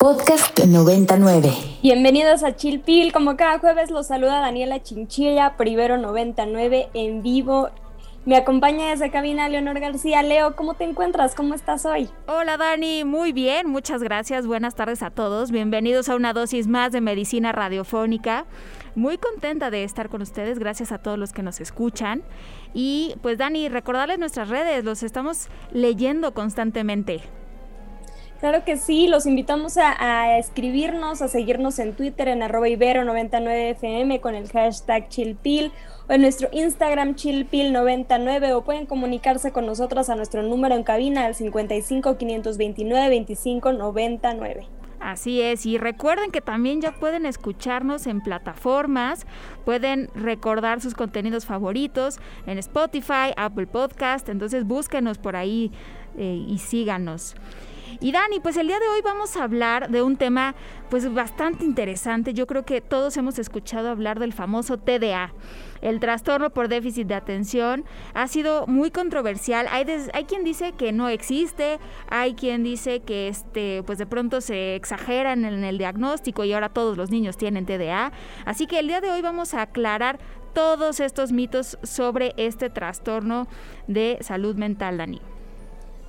Podcast 0.00 0.56
99. 0.60 1.50
Bienvenidos 1.82 2.44
a 2.44 2.54
Chilpil. 2.54 3.12
Como 3.12 3.36
cada 3.36 3.58
jueves 3.58 3.90
los 3.90 4.06
saluda 4.06 4.38
Daniela 4.38 4.80
Chinchilla, 4.80 5.56
Privero 5.56 5.98
99 5.98 6.90
en 6.94 7.20
vivo. 7.20 7.70
Me 8.24 8.36
acompaña 8.36 8.90
desde 8.90 9.10
cabina 9.10 9.48
Leonor 9.48 9.80
García. 9.80 10.22
Leo, 10.22 10.54
¿cómo 10.54 10.74
te 10.74 10.84
encuentras? 10.84 11.34
¿Cómo 11.34 11.52
estás 11.52 11.84
hoy? 11.84 12.08
Hola 12.28 12.56
Dani, 12.56 13.02
muy 13.02 13.32
bien, 13.32 13.68
muchas 13.68 14.00
gracias. 14.00 14.46
Buenas 14.46 14.76
tardes 14.76 15.02
a 15.02 15.10
todos. 15.10 15.50
Bienvenidos 15.50 16.08
a 16.08 16.14
una 16.14 16.32
dosis 16.32 16.68
más 16.68 16.92
de 16.92 17.00
medicina 17.00 17.50
radiofónica. 17.50 18.44
Muy 18.94 19.18
contenta 19.18 19.72
de 19.72 19.82
estar 19.82 20.10
con 20.10 20.22
ustedes, 20.22 20.60
gracias 20.60 20.92
a 20.92 20.98
todos 20.98 21.18
los 21.18 21.32
que 21.32 21.42
nos 21.42 21.60
escuchan. 21.60 22.22
Y 22.72 23.16
pues 23.20 23.36
Dani, 23.36 23.68
recordarles 23.68 24.20
nuestras 24.20 24.48
redes, 24.48 24.84
los 24.84 25.02
estamos 25.02 25.48
leyendo 25.72 26.34
constantemente. 26.34 27.20
Claro 28.40 28.64
que 28.64 28.76
sí, 28.76 29.08
los 29.08 29.26
invitamos 29.26 29.78
a, 29.78 30.38
escribirnos, 30.38 31.22
a 31.22 31.28
seguirnos 31.28 31.80
en 31.80 31.94
Twitter 31.94 32.28
en 32.28 32.42
arroba 32.42 32.68
ibero99fm 32.68 34.20
con 34.20 34.36
el 34.36 34.48
hashtag 34.48 35.08
chilpil 35.08 35.72
o 36.08 36.12
en 36.12 36.22
nuestro 36.22 36.48
Instagram 36.52 37.16
chilpil99 37.16 38.52
o 38.52 38.62
pueden 38.62 38.86
comunicarse 38.86 39.50
con 39.50 39.66
nosotros 39.66 40.08
a 40.08 40.14
nuestro 40.14 40.44
número 40.44 40.76
en 40.76 40.84
cabina 40.84 41.26
al 41.26 41.34
55 41.34 42.16
529 42.16 43.08
25 43.08 43.72
99. 43.72 44.66
Así 45.00 45.40
es, 45.40 45.66
y 45.66 45.76
recuerden 45.78 46.30
que 46.30 46.40
también 46.40 46.80
ya 46.80 46.92
pueden 46.92 47.26
escucharnos 47.26 48.06
en 48.06 48.20
plataformas, 48.20 49.26
pueden 49.64 50.10
recordar 50.14 50.80
sus 50.80 50.94
contenidos 50.94 51.44
favoritos 51.44 52.18
en 52.46 52.58
Spotify, 52.58 53.32
Apple 53.36 53.66
Podcast, 53.66 54.28
entonces 54.28 54.64
búsquenos 54.64 55.18
por 55.18 55.36
ahí 55.36 55.72
eh, 56.16 56.44
y 56.48 56.58
síganos. 56.58 57.36
Y 58.00 58.12
Dani, 58.12 58.40
pues 58.40 58.56
el 58.56 58.68
día 58.68 58.78
de 58.78 58.88
hoy 58.88 59.00
vamos 59.02 59.36
a 59.36 59.44
hablar 59.44 59.90
de 59.90 60.02
un 60.02 60.16
tema 60.16 60.54
pues 60.90 61.12
bastante 61.12 61.64
interesante. 61.64 62.34
Yo 62.34 62.46
creo 62.46 62.64
que 62.64 62.80
todos 62.80 63.16
hemos 63.16 63.38
escuchado 63.38 63.90
hablar 63.90 64.18
del 64.18 64.32
famoso 64.32 64.78
TDA. 64.78 65.32
El 65.80 66.00
trastorno 66.00 66.50
por 66.50 66.68
déficit 66.68 67.06
de 67.06 67.14
atención 67.14 67.84
ha 68.14 68.26
sido 68.26 68.66
muy 68.66 68.90
controversial. 68.90 69.66
Hay, 69.70 69.86
hay 70.12 70.24
quien 70.24 70.44
dice 70.44 70.72
que 70.72 70.92
no 70.92 71.08
existe, 71.08 71.78
hay 72.08 72.34
quien 72.34 72.62
dice 72.62 73.00
que 73.00 73.28
este, 73.28 73.82
pues 73.84 73.98
de 73.98 74.06
pronto 74.06 74.40
se 74.40 74.74
exagera 74.74 75.32
en 75.32 75.44
el, 75.44 75.54
en 75.54 75.64
el 75.64 75.78
diagnóstico 75.78 76.44
y 76.44 76.52
ahora 76.52 76.68
todos 76.68 76.96
los 76.96 77.10
niños 77.10 77.36
tienen 77.36 77.66
TDA. 77.66 78.12
Así 78.44 78.66
que 78.66 78.78
el 78.78 78.88
día 78.88 79.00
de 79.00 79.10
hoy 79.10 79.22
vamos 79.22 79.54
a 79.54 79.62
aclarar 79.62 80.18
todos 80.52 81.00
estos 81.00 81.32
mitos 81.32 81.78
sobre 81.82 82.34
este 82.36 82.70
trastorno 82.70 83.46
de 83.86 84.18
salud 84.20 84.56
mental, 84.56 84.98
Dani. 84.98 85.20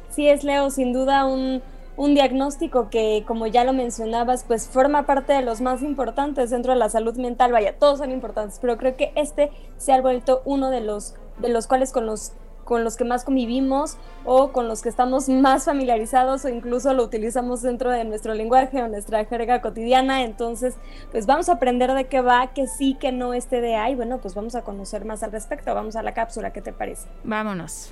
Sí, 0.10 0.28
es 0.28 0.44
Leo, 0.44 0.70
sin 0.70 0.94
duda 0.94 1.26
un, 1.26 1.62
un 1.98 2.14
diagnóstico 2.14 2.90
que, 2.90 3.24
como 3.28 3.46
ya 3.48 3.64
lo 3.64 3.74
mencionabas, 3.74 4.44
pues 4.44 4.68
forma 4.68 5.06
parte 5.06 5.34
de 5.34 5.42
los 5.42 5.62
más 5.62 5.84
importantes 5.84 6.50
dentro 6.50 6.74
de 6.74 6.80
la 6.80 6.90
salud 6.90 7.16
mental. 7.18 7.52
Vaya, 7.52 7.78
todos 7.78 8.00
son 8.00 8.12
importantes, 8.12 8.58
pero 8.62 8.78
creo 8.78 8.96
que 8.96 9.12
este 9.16 9.52
se 9.78 9.94
ha 9.94 10.02
vuelto 10.02 10.42
uno 10.46 10.70
de 10.70 10.82
los, 10.82 11.16
de 11.40 11.50
los 11.50 11.68
cuales 11.68 11.92
con 11.92 12.06
los 12.06 12.34
con 12.70 12.84
los 12.84 12.98
que 12.98 13.04
más 13.04 13.26
convivimos 13.26 13.98
o 14.26 14.52
con 14.52 14.68
los 14.68 14.84
que 14.84 14.90
estamos 14.90 15.28
más 15.30 15.66
familiarizados 15.66 16.46
o 16.46 16.50
incluso 16.50 16.94
lo 16.94 17.04
utilizamos 17.04 17.64
dentro 17.64 17.90
de 17.90 18.06
nuestro 18.06 18.36
lenguaje 18.36 18.82
o 18.84 18.88
nuestra 18.88 19.26
jerga 19.26 19.60
cotidiana. 19.60 20.22
Entonces, 20.22 20.76
pues 21.12 21.26
vamos 21.26 21.50
a 21.50 21.54
aprender 21.54 21.92
de 21.94 22.06
qué 22.06 22.22
va, 22.22 22.54
que 22.54 22.68
sí, 22.68 22.94
que 22.94 23.12
no 23.12 23.34
este 23.34 23.60
de 23.60 23.76
ahí. 23.76 23.96
Bueno, 23.96 24.20
pues 24.20 24.36
vamos 24.36 24.54
a 24.54 24.62
conocer 24.62 25.04
más 25.04 25.24
al 25.24 25.32
respecto. 25.32 25.74
Vamos 25.74 25.96
a 25.96 26.04
la 26.04 26.14
cápsula, 26.14 26.54
¿qué 26.54 26.62
te 26.62 26.72
parece? 26.72 27.08
Vámonos. 27.24 27.92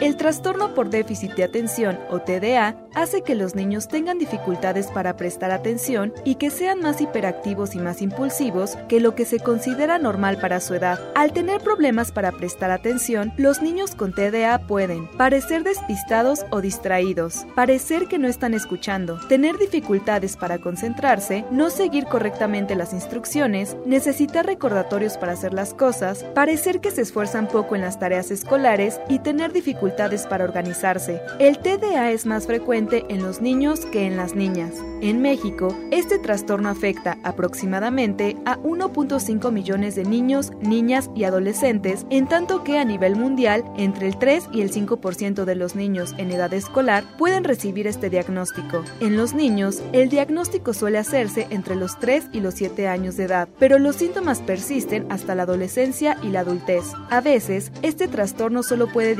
El 0.00 0.16
trastorno 0.16 0.72
por 0.72 0.88
déficit 0.88 1.34
de 1.34 1.44
atención 1.44 1.98
o 2.08 2.20
TDA 2.20 2.74
hace 2.94 3.20
que 3.20 3.34
los 3.34 3.54
niños 3.54 3.86
tengan 3.86 4.18
dificultades 4.18 4.86
para 4.86 5.18
prestar 5.18 5.50
atención 5.50 6.14
y 6.24 6.36
que 6.36 6.48
sean 6.48 6.80
más 6.80 7.02
hiperactivos 7.02 7.74
y 7.74 7.78
más 7.80 8.00
impulsivos 8.00 8.78
que 8.88 8.98
lo 8.98 9.14
que 9.14 9.26
se 9.26 9.40
considera 9.40 9.98
normal 9.98 10.38
para 10.40 10.60
su 10.60 10.72
edad. 10.72 10.98
Al 11.14 11.34
tener 11.34 11.60
problemas 11.60 12.12
para 12.12 12.32
prestar 12.32 12.70
atención, 12.70 13.34
los 13.36 13.60
niños 13.60 13.94
con 13.94 14.14
TDA 14.14 14.66
pueden 14.66 15.06
parecer 15.18 15.64
despistados 15.64 16.46
o 16.48 16.62
distraídos, 16.62 17.44
parecer 17.54 18.06
que 18.08 18.18
no 18.18 18.26
están 18.26 18.54
escuchando, 18.54 19.20
tener 19.28 19.58
dificultades 19.58 20.38
para 20.38 20.56
concentrarse, 20.56 21.44
no 21.50 21.68
seguir 21.68 22.06
correctamente 22.06 22.74
las 22.74 22.94
instrucciones, 22.94 23.76
necesitar 23.84 24.46
recordatorios 24.46 25.18
para 25.18 25.32
hacer 25.32 25.52
las 25.52 25.74
cosas, 25.74 26.24
parecer 26.34 26.80
que 26.80 26.90
se 26.90 27.02
esfuerzan 27.02 27.48
poco 27.48 27.74
en 27.74 27.82
las 27.82 27.98
tareas 27.98 28.30
escolares 28.30 28.98
y 29.10 29.18
tener 29.18 29.52
dificultades 29.52 29.89
para 30.28 30.44
organizarse. 30.44 31.20
El 31.38 31.58
TDA 31.58 32.10
es 32.10 32.26
más 32.26 32.46
frecuente 32.46 33.04
en 33.08 33.22
los 33.22 33.40
niños 33.40 33.80
que 33.86 34.06
en 34.06 34.16
las 34.16 34.34
niñas. 34.34 34.74
En 35.02 35.22
México, 35.22 35.74
este 35.90 36.18
trastorno 36.18 36.68
afecta 36.68 37.18
aproximadamente 37.22 38.36
a 38.44 38.58
1.5 38.58 39.50
millones 39.50 39.94
de 39.94 40.04
niños, 40.04 40.52
niñas 40.60 41.10
y 41.14 41.24
adolescentes, 41.24 42.06
en 42.10 42.28
tanto 42.28 42.64
que 42.64 42.78
a 42.78 42.84
nivel 42.84 43.16
mundial, 43.16 43.64
entre 43.78 44.08
el 44.08 44.18
3 44.18 44.48
y 44.52 44.60
el 44.60 44.70
5% 44.70 45.44
de 45.44 45.54
los 45.54 45.74
niños 45.74 46.14
en 46.18 46.30
edad 46.30 46.52
escolar 46.52 47.04
pueden 47.16 47.44
recibir 47.44 47.86
este 47.86 48.10
diagnóstico. 48.10 48.84
En 49.00 49.16
los 49.16 49.32
niños, 49.32 49.82
el 49.92 50.10
diagnóstico 50.10 50.74
suele 50.74 50.98
hacerse 50.98 51.46
entre 51.50 51.76
los 51.76 51.98
3 51.98 52.26
y 52.32 52.40
los 52.40 52.54
7 52.54 52.88
años 52.88 53.16
de 53.16 53.24
edad, 53.24 53.48
pero 53.58 53.78
los 53.78 53.96
síntomas 53.96 54.40
persisten 54.40 55.06
hasta 55.10 55.34
la 55.34 55.44
adolescencia 55.44 56.18
y 56.22 56.28
la 56.28 56.40
adultez. 56.40 56.84
A 57.08 57.20
veces, 57.20 57.72
este 57.82 58.06
trastorno 58.06 58.62
solo 58.62 58.86
puede 58.88 59.14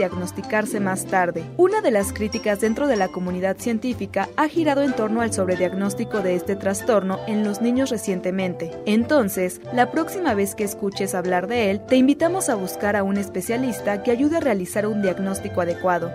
más 0.81 1.07
tarde. 1.07 1.45
Una 1.57 1.81
de 1.81 1.91
las 1.91 2.13
críticas 2.13 2.61
dentro 2.61 2.87
de 2.87 2.97
la 2.97 3.09
comunidad 3.09 3.57
científica 3.59 4.29
ha 4.37 4.47
girado 4.47 4.83
en 4.83 4.93
torno 4.93 5.23
al 5.23 5.33
sobrediagnóstico 5.33 6.21
de 6.21 6.35
este 6.35 6.55
trastorno 6.55 7.19
en 7.27 7.45
los 7.45 7.63
niños 7.63 7.89
recientemente. 7.89 8.71
Entonces, 8.85 9.61
la 9.73 9.91
próxima 9.91 10.35
vez 10.35 10.55
que 10.55 10.65
escuches 10.65 11.15
hablar 11.15 11.47
de 11.47 11.71
él, 11.71 11.81
te 11.87 11.97
invitamos 11.97 12.51
a 12.51 12.57
buscar 12.57 12.95
a 12.95 13.03
un 13.03 13.17
especialista 13.17 14.03
que 14.03 14.11
ayude 14.11 14.37
a 14.37 14.41
realizar 14.41 14.87
un 14.87 15.01
diagnóstico 15.01 15.63
adecuado. 15.63 16.13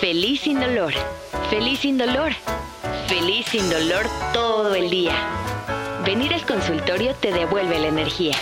Feliz 0.00 0.40
sin 0.40 0.58
dolor, 0.58 0.92
feliz 1.48 1.78
sin 1.80 1.96
dolor, 1.96 2.32
feliz 3.06 3.46
sin 3.46 3.70
dolor 3.70 4.06
todo 4.32 4.74
el 4.74 4.90
día. 4.90 5.14
Venir 6.04 6.34
al 6.34 6.44
consultorio 6.44 7.14
te 7.14 7.32
devuelve 7.32 7.78
la 7.78 7.88
energía. 7.88 8.34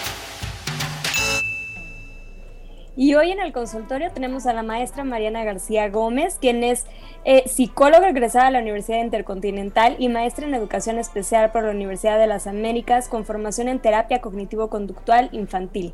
Y 2.97 3.15
hoy 3.15 3.33
en 3.33 3.41
el 3.41 3.53
consultorio 3.53 4.13
tenemos 4.13 4.47
a 4.47 4.53
la 4.53 4.63
maestra 4.63 5.03
Mariana 5.03 5.43
García 5.43 5.89
Gómez, 5.89 6.39
quien 6.41 6.63
es 6.63 6.87
eh, 7.25 7.43
psicóloga 7.49 8.09
egresada 8.09 8.47
a 8.47 8.51
la 8.53 8.61
Universidad 8.61 9.03
Intercontinental 9.03 9.97
y 9.99 10.09
maestra 10.09 10.47
en 10.47 10.55
educación 10.55 10.99
especial 11.01 11.51
por 11.51 11.65
la 11.65 11.73
Universidad 11.73 12.21
de 12.21 12.29
las 12.29 12.47
Américas 12.47 13.09
con 13.09 13.25
formación 13.25 13.67
en 13.67 13.81
terapia 13.81 14.21
cognitivo-conductual 14.21 15.29
infantil. 15.33 15.93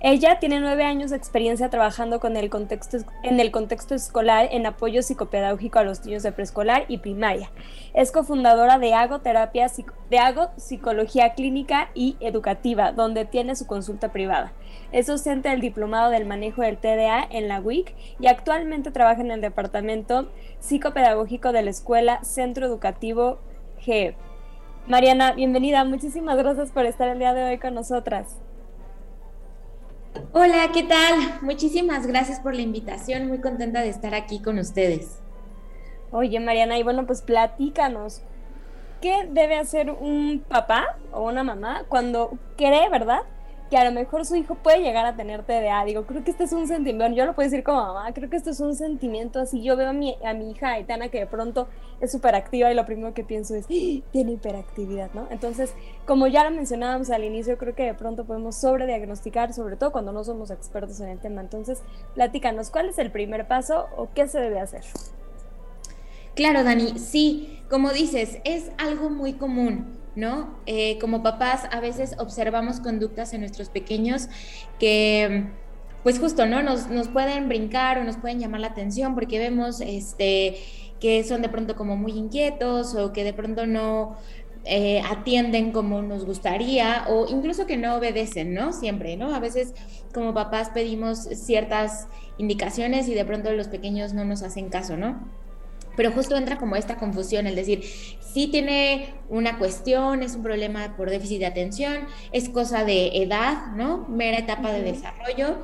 Ella 0.00 0.40
tiene 0.40 0.60
nueve 0.60 0.84
años 0.84 1.10
de 1.10 1.16
experiencia 1.16 1.70
trabajando 1.70 2.20
en 2.22 2.36
el 2.36 3.50
contexto 3.50 3.94
escolar 3.94 4.48
en 4.50 4.66
apoyo 4.66 5.02
psicopedagógico 5.02 5.78
a 5.78 5.84
los 5.84 6.04
niños 6.04 6.22
de 6.22 6.32
preescolar 6.32 6.84
y 6.88 6.98
primaria. 6.98 7.50
Es 7.94 8.12
cofundadora 8.12 8.78
de 8.78 8.92
Hago, 8.92 9.20
Terapia, 9.20 9.70
de 10.10 10.18
Hago 10.18 10.50
Psicología 10.56 11.34
Clínica 11.34 11.88
y 11.94 12.16
Educativa, 12.20 12.92
donde 12.92 13.24
tiene 13.24 13.54
su 13.56 13.66
consulta 13.66 14.10
privada. 14.10 14.52
Es 14.92 15.06
docente 15.06 15.48
del 15.48 15.60
Diplomado 15.60 16.10
del 16.10 16.26
Manejo 16.26 16.62
del 16.62 16.78
TDA 16.78 17.26
en 17.30 17.48
la 17.48 17.60
WIC 17.60 17.94
y 18.20 18.26
actualmente 18.26 18.90
trabaja 18.90 19.20
en 19.20 19.30
el 19.30 19.40
Departamento 19.40 20.30
Psicopedagógico 20.60 21.52
de 21.52 21.62
la 21.62 21.70
Escuela 21.70 22.22
Centro 22.24 22.66
Educativo 22.66 23.38
GEP. 23.78 24.16
Mariana, 24.86 25.32
bienvenida. 25.32 25.84
Muchísimas 25.84 26.36
gracias 26.36 26.70
por 26.70 26.86
estar 26.86 27.08
el 27.08 27.18
día 27.18 27.34
de 27.34 27.44
hoy 27.44 27.58
con 27.58 27.74
nosotras. 27.74 28.38
Hola, 30.32 30.70
¿qué 30.72 30.82
tal? 30.82 31.38
Muchísimas 31.42 32.06
gracias 32.06 32.40
por 32.40 32.54
la 32.54 32.62
invitación, 32.62 33.28
muy 33.28 33.40
contenta 33.40 33.80
de 33.80 33.88
estar 33.88 34.14
aquí 34.14 34.40
con 34.40 34.58
ustedes. 34.58 35.18
Oye, 36.10 36.40
Mariana, 36.40 36.78
y 36.78 36.82
bueno, 36.82 37.06
pues 37.06 37.22
platícanos, 37.22 38.22
¿qué 39.00 39.28
debe 39.30 39.56
hacer 39.56 39.90
un 39.90 40.44
papá 40.46 40.96
o 41.12 41.22
una 41.28 41.44
mamá 41.44 41.84
cuando 41.88 42.38
cree, 42.56 42.88
verdad, 42.88 43.20
que 43.72 43.78
a 43.78 43.84
lo 43.84 43.92
mejor 43.92 44.26
su 44.26 44.36
hijo 44.36 44.54
puede 44.56 44.82
llegar 44.82 45.06
a 45.06 45.16
tener 45.16 45.44
TDA. 45.44 45.86
Digo, 45.86 46.04
creo 46.04 46.22
que 46.22 46.30
este 46.30 46.44
es 46.44 46.52
un 46.52 46.68
sentimiento, 46.68 47.16
yo 47.16 47.24
lo 47.24 47.34
puedo 47.34 47.48
decir 47.48 47.64
como 47.64 47.78
mamá, 47.78 48.12
creo 48.12 48.28
que 48.28 48.36
esto 48.36 48.50
es 48.50 48.60
un 48.60 48.76
sentimiento 48.76 49.40
así. 49.40 49.62
Yo 49.62 49.78
veo 49.78 49.88
a 49.88 49.92
mi, 49.94 50.14
a 50.22 50.34
mi 50.34 50.50
hija 50.50 50.72
Aitana 50.72 51.08
que 51.08 51.20
de 51.20 51.26
pronto 51.26 51.68
es 52.02 52.12
súper 52.12 52.34
activa 52.34 52.70
y 52.70 52.74
lo 52.74 52.84
primero 52.84 53.14
que 53.14 53.24
pienso 53.24 53.54
es, 53.54 53.64
¡Ah! 53.64 54.04
tiene 54.12 54.32
hiperactividad, 54.32 55.10
¿no? 55.14 55.26
Entonces, 55.30 55.72
como 56.04 56.26
ya 56.26 56.44
lo 56.44 56.54
mencionábamos 56.54 57.08
al 57.08 57.24
inicio, 57.24 57.56
creo 57.56 57.74
que 57.74 57.84
de 57.84 57.94
pronto 57.94 58.26
podemos 58.26 58.56
sobrediagnosticar, 58.56 59.54
sobre 59.54 59.76
todo 59.76 59.90
cuando 59.90 60.12
no 60.12 60.22
somos 60.22 60.50
expertos 60.50 61.00
en 61.00 61.08
el 61.08 61.18
tema. 61.18 61.40
Entonces, 61.40 61.80
platícanos, 62.12 62.68
¿cuál 62.68 62.90
es 62.90 62.98
el 62.98 63.10
primer 63.10 63.48
paso 63.48 63.86
o 63.96 64.10
qué 64.14 64.28
se 64.28 64.38
debe 64.38 64.60
hacer? 64.60 64.84
Claro, 66.34 66.62
Dani, 66.62 66.98
sí, 66.98 67.62
como 67.70 67.88
dices, 67.88 68.36
es 68.44 68.70
algo 68.76 69.08
muy 69.08 69.32
común. 69.32 70.01
¿No? 70.14 70.58
Eh, 70.66 70.98
como 70.98 71.22
papás 71.22 71.62
a 71.70 71.80
veces 71.80 72.16
observamos 72.18 72.80
conductas 72.80 73.32
en 73.32 73.40
nuestros 73.40 73.70
pequeños 73.70 74.28
que 74.78 75.46
pues 76.02 76.18
justo, 76.18 76.46
¿no? 76.46 76.62
Nos, 76.62 77.08
pueden 77.08 77.48
brincar 77.48 77.98
o 77.98 78.04
nos 78.04 78.16
pueden 78.16 78.40
llamar 78.40 78.60
la 78.60 78.68
atención 78.68 79.14
porque 79.14 79.38
vemos 79.38 79.80
este, 79.80 80.56
que 81.00 81.22
son 81.24 81.42
de 81.42 81.48
pronto 81.48 81.76
como 81.76 81.96
muy 81.96 82.12
inquietos 82.12 82.94
o 82.94 83.12
que 83.12 83.24
de 83.24 83.32
pronto 83.32 83.66
no 83.66 84.16
eh, 84.64 85.00
atienden 85.08 85.72
como 85.72 86.02
nos 86.02 86.24
gustaría 86.24 87.04
o 87.08 87.26
incluso 87.28 87.66
que 87.66 87.76
no 87.76 87.96
obedecen, 87.96 88.52
¿no? 88.52 88.72
Siempre, 88.72 89.16
¿no? 89.16 89.34
A 89.34 89.38
veces 89.38 89.74
como 90.12 90.34
papás 90.34 90.70
pedimos 90.70 91.18
ciertas 91.18 92.08
indicaciones 92.38 93.08
y 93.08 93.14
de 93.14 93.24
pronto 93.24 93.52
los 93.52 93.68
pequeños 93.68 94.12
no 94.12 94.24
nos 94.24 94.42
hacen 94.42 94.70
caso, 94.70 94.96
¿no? 94.96 95.20
Pero 95.96 96.12
justo 96.12 96.36
entra 96.36 96.58
como 96.58 96.76
esta 96.76 96.96
confusión, 96.96 97.46
el 97.46 97.54
decir, 97.54 97.82
si 97.82 98.46
tiene 98.48 99.14
una 99.28 99.58
cuestión, 99.58 100.22
es 100.22 100.34
un 100.34 100.42
problema 100.42 100.96
por 100.96 101.10
déficit 101.10 101.40
de 101.40 101.46
atención, 101.46 102.06
es 102.32 102.48
cosa 102.48 102.84
de 102.84 103.22
edad, 103.22 103.72
¿no? 103.76 104.06
Mera 104.08 104.38
etapa 104.38 104.72
de 104.72 104.82
desarrollo, 104.82 105.56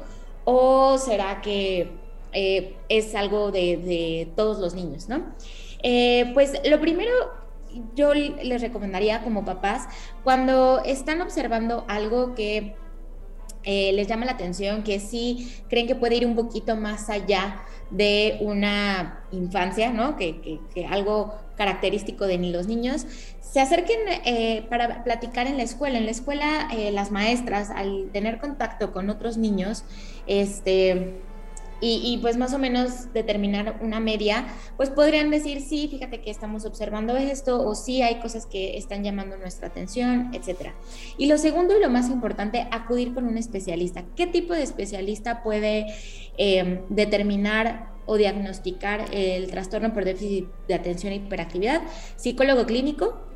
o 0.45 0.99
será 0.99 1.41
que 1.41 1.93
eh, 2.33 2.77
es 2.89 3.15
algo 3.15 3.51
de, 3.51 4.29
todos 4.37 4.59
los 4.59 4.75
niños, 4.75 5.09
¿no? 5.09 5.23
Eh, 5.83 6.31
pues 6.35 6.61
lo 6.69 6.81
primero 6.81 7.13
yo 7.95 8.15
les 8.15 8.61
recomendaría 8.61 9.23
como 9.23 9.45
papás, 9.45 9.89
cuando 10.25 10.83
están 10.85 11.21
observando 11.21 11.85
algo 11.89 12.35
que 12.35 12.75
eh, 13.71 13.93
les 13.93 14.07
llama 14.09 14.25
la 14.25 14.33
atención, 14.33 14.83
que 14.83 14.99
sí 14.99 15.53
creen 15.69 15.87
que 15.87 15.95
puede 15.95 16.17
ir 16.17 16.27
un 16.27 16.35
poquito 16.35 16.75
más 16.75 17.11
allá 17.11 17.61
de 17.91 18.39
una 18.41 19.23
infancia, 19.31 19.93
¿no? 19.93 20.17
Que, 20.17 20.59
algo 20.89 21.35
característico 21.55 22.27
de 22.27 22.39
los 22.39 22.67
niños, 22.67 23.05
se 23.43 23.61
acerquen 23.61 23.99
eh, 24.25 24.65
para 24.71 25.05
platicar 25.05 25.47
en 25.47 25.59
la 25.59 25.65
escuela. 25.65 25.99
En 25.99 26.07
la 26.07 26.13
escuela, 26.13 26.71
eh, 26.75 26.93
las 26.93 27.11
maestras, 27.11 27.69
al 27.69 28.09
tener 28.11 28.39
contacto 28.39 28.91
con 28.91 29.11
otros 29.11 29.37
niños, 29.37 29.85
este 30.27 31.21
y, 31.81 32.19
pues 32.23 32.37
más 32.37 32.53
o 32.55 32.59
menos 32.59 33.13
determinar 33.13 33.79
una 33.83 34.01
media, 34.01 34.47
pues 34.77 34.91
podrían 34.91 35.31
decir, 35.31 35.61
sí, 35.61 35.89
fíjate 35.89 36.21
que 36.21 36.31
estamos 36.31 36.65
observando 36.65 37.17
esto 37.17 37.65
o 37.67 37.75
sí 37.75 38.03
hay 38.03 38.21
cosas 38.21 38.47
que 38.47 38.77
están 38.77 39.05
llamando 39.05 39.37
nuestra 39.37 39.69
atención, 39.69 40.31
etc. 40.33 40.73
Y 41.19 41.27
lo 41.27 41.39
segundo 41.39 41.77
y 41.77 41.81
lo 41.81 41.89
más 41.89 42.11
importante, 42.11 42.67
acudir 42.71 43.15
con 43.15 43.27
un 43.27 43.39
especialista. 43.39 44.05
¿Qué 44.17 44.27
tipo 44.27 44.55
de 44.55 44.63
especialista 44.63 45.43
puede 45.43 45.87
eh, 46.37 46.83
determinar 46.89 47.93
o 48.07 48.17
diagnosticar 48.17 49.05
el 49.13 49.51
trastorno 49.51 49.93
por 49.93 50.05
déficit 50.05 50.47
de 50.67 50.75
atención 50.75 51.13
e 51.13 51.17
hiperactividad? 51.17 51.83
Psicólogo 52.17 52.67
clínico, 52.67 53.29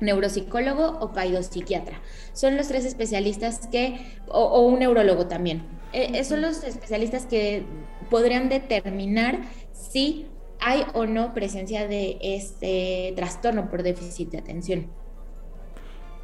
neuropsicólogo 0.00 0.98
o 1.00 1.12
paidopsiquiatra. 1.12 2.00
Son 2.32 2.56
los 2.56 2.68
tres 2.68 2.84
especialistas 2.84 3.66
que, 3.68 4.00
o, 4.28 4.60
un 4.60 4.78
neurólogo 4.78 5.26
también. 5.26 5.62
Eh, 5.96 6.24
son 6.24 6.42
los 6.42 6.64
especialistas 6.64 7.24
que 7.24 7.64
podrían 8.10 8.48
determinar 8.48 9.42
si 9.72 10.26
hay 10.60 10.84
o 10.92 11.06
no 11.06 11.32
presencia 11.32 11.86
de 11.86 12.18
este 12.20 13.12
trastorno 13.14 13.70
por 13.70 13.84
déficit 13.84 14.30
de 14.30 14.38
atención. 14.38 14.90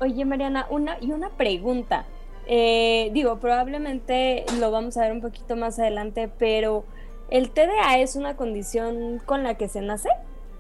Oye, 0.00 0.24
Mariana, 0.24 0.66
una, 0.70 0.96
y 1.00 1.12
una 1.12 1.30
pregunta. 1.36 2.06
Eh, 2.48 3.10
digo, 3.12 3.38
probablemente 3.38 4.44
lo 4.58 4.72
vamos 4.72 4.96
a 4.96 5.02
ver 5.02 5.12
un 5.12 5.20
poquito 5.20 5.54
más 5.54 5.78
adelante, 5.78 6.28
pero 6.36 6.84
¿el 7.30 7.52
TDA 7.52 8.00
es 8.00 8.16
una 8.16 8.34
condición 8.34 9.22
con 9.24 9.44
la 9.44 9.54
que 9.54 9.68
se 9.68 9.82
nace? 9.82 10.08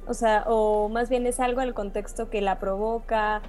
O 0.06 0.14
sea, 0.14 0.44
o 0.46 0.88
más 0.88 1.08
bien 1.08 1.26
es 1.26 1.40
algo 1.40 1.62
el 1.62 1.74
contexto 1.74 2.30
que 2.30 2.42
la 2.42 2.60
provoca. 2.60 3.42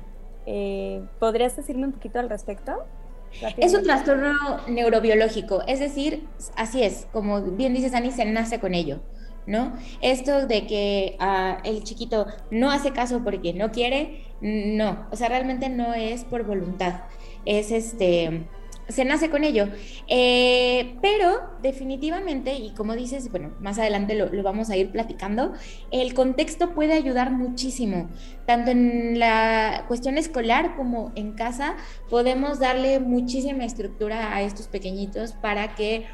Eh, 0.48 1.04
¿Podrías 1.20 1.56
decirme 1.56 1.86
un 1.86 1.92
poquito 1.92 2.18
al 2.18 2.30
respecto? 2.30 2.84
Es 3.58 3.74
un 3.74 3.84
trastorno 3.84 4.34
neurobiológico, 4.68 5.64
es 5.68 5.80
decir, 5.80 6.28
así 6.56 6.84
es, 6.84 7.08
como 7.12 7.42
bien 7.42 7.74
dices, 7.74 7.94
Ani, 7.94 8.12
se 8.12 8.26
nace 8.26 8.60
con 8.60 8.74
ello, 8.74 9.00
¿no? 9.48 9.74
Esto 10.02 10.48
de 10.48 10.68
que 10.68 11.16
ah, 11.20 11.60
el 11.64 11.84
chiquito 11.84 12.28
no 12.52 12.72
hace 12.72 12.92
caso 12.92 13.24
porque 13.24 13.54
no 13.54 13.72
quiere, 13.72 14.26
no, 14.42 15.08
o 15.12 15.16
sea, 15.16 15.30
realmente 15.30 15.70
no 15.70 15.94
es 15.94 16.24
por 16.26 16.46
voluntad, 16.46 17.02
es 17.46 17.72
este 17.72 18.48
se 18.92 19.06
nace 19.06 19.30
con 19.30 19.44
ello. 19.44 19.68
Eh, 20.08 20.96
pero 21.02 21.40
definitivamente, 21.62 22.54
y 22.54 22.72
como 22.72 22.96
dices, 22.96 23.32
bueno, 23.32 23.52
más 23.60 23.80
adelante 23.80 24.16
lo, 24.16 24.30
vamos 24.44 24.70
a 24.70 24.78
ir 24.78 24.92
platicando, 24.92 25.54
el 25.92 26.14
contexto 26.14 26.74
puede 26.74 26.94
ayudar 26.94 27.32
muchísimo, 27.32 28.10
tanto 28.46 28.72
en 28.72 29.20
la 29.20 29.86
cuestión 29.88 30.18
escolar 30.18 30.76
como 30.76 31.12
en 31.16 31.34
casa, 31.34 31.76
podemos 32.10 32.60
darle 32.60 33.00
muchísima 33.00 33.66
estructura 33.66 34.36
a 34.36 34.42
estos 34.42 34.68
pequeñitos 34.68 35.34
para 35.34 35.76
que... 35.76 36.06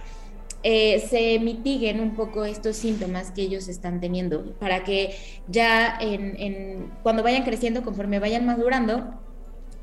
Eh, 0.63 1.05
se 1.07 1.37
mitiguen 1.39 2.01
un 2.01 2.15
poco 2.15 2.43
estos 2.43 2.75
síntomas 2.75 3.31
que 3.31 3.43
ellos 3.43 3.67
están 3.67 4.01
teniendo, 4.01 4.53
para 4.59 4.83
que 4.83 5.15
ya 5.47 5.97
en, 6.01 6.91
cuando 7.03 7.21
vayan 7.21 7.43
creciendo, 7.43 7.83
conforme 7.83 8.19
vayan 8.19 8.45
madurando, 8.45 9.13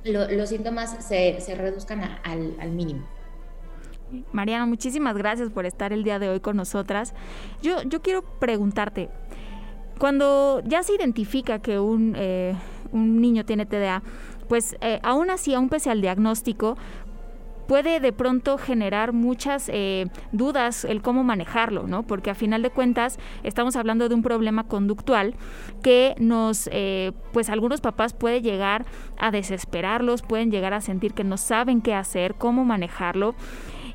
los 0.04 0.48
síntomas 0.48 1.04
se, 1.04 1.54
reduzcan 1.56 2.18
al, 2.22 2.70
mínimo. 2.70 3.06
Mariana, 4.32 4.66
muchísimas 4.66 5.16
gracias 5.16 5.50
por 5.50 5.66
estar 5.66 5.92
el 5.92 6.04
día 6.04 6.18
de 6.18 6.28
hoy 6.28 6.40
con 6.40 6.56
nosotras. 6.56 7.14
Yo, 7.62 7.82
yo 7.82 8.02
quiero 8.02 8.22
preguntarte, 8.22 9.08
cuando 9.98 10.62
ya 10.64 10.82
se 10.82 10.94
identifica 10.94 11.58
que 11.58 11.78
un, 11.78 12.14
eh, 12.16 12.54
un 12.92 13.20
niño 13.20 13.44
tiene 13.44 13.66
TDA, 13.66 14.02
pues 14.48 14.76
eh, 14.80 15.00
aún 15.02 15.30
así, 15.30 15.54
aún 15.54 15.68
pese 15.68 15.90
al 15.90 16.00
diagnóstico, 16.00 16.76
puede 17.66 18.00
de 18.00 18.12
pronto 18.12 18.58
generar 18.58 19.12
muchas 19.12 19.70
eh, 19.72 20.06
dudas 20.32 20.84
el 20.84 21.02
cómo 21.02 21.24
manejarlo, 21.24 21.86
¿no? 21.86 22.02
Porque 22.02 22.30
a 22.30 22.34
final 22.34 22.62
de 22.62 22.70
cuentas 22.70 23.18
estamos 23.42 23.76
hablando 23.76 24.08
de 24.08 24.14
un 24.14 24.22
problema 24.22 24.64
conductual 24.64 25.34
que 25.82 26.14
nos, 26.18 26.68
eh, 26.72 27.12
pues 27.32 27.48
algunos 27.50 27.80
papás 27.80 28.12
puede 28.12 28.42
llegar 28.42 28.84
a 29.18 29.30
desesperarlos, 29.30 30.22
pueden 30.22 30.50
llegar 30.50 30.74
a 30.74 30.80
sentir 30.80 31.14
que 31.14 31.24
no 31.24 31.36
saben 31.36 31.80
qué 31.80 31.94
hacer, 31.94 32.34
cómo 32.34 32.64
manejarlo. 32.64 33.34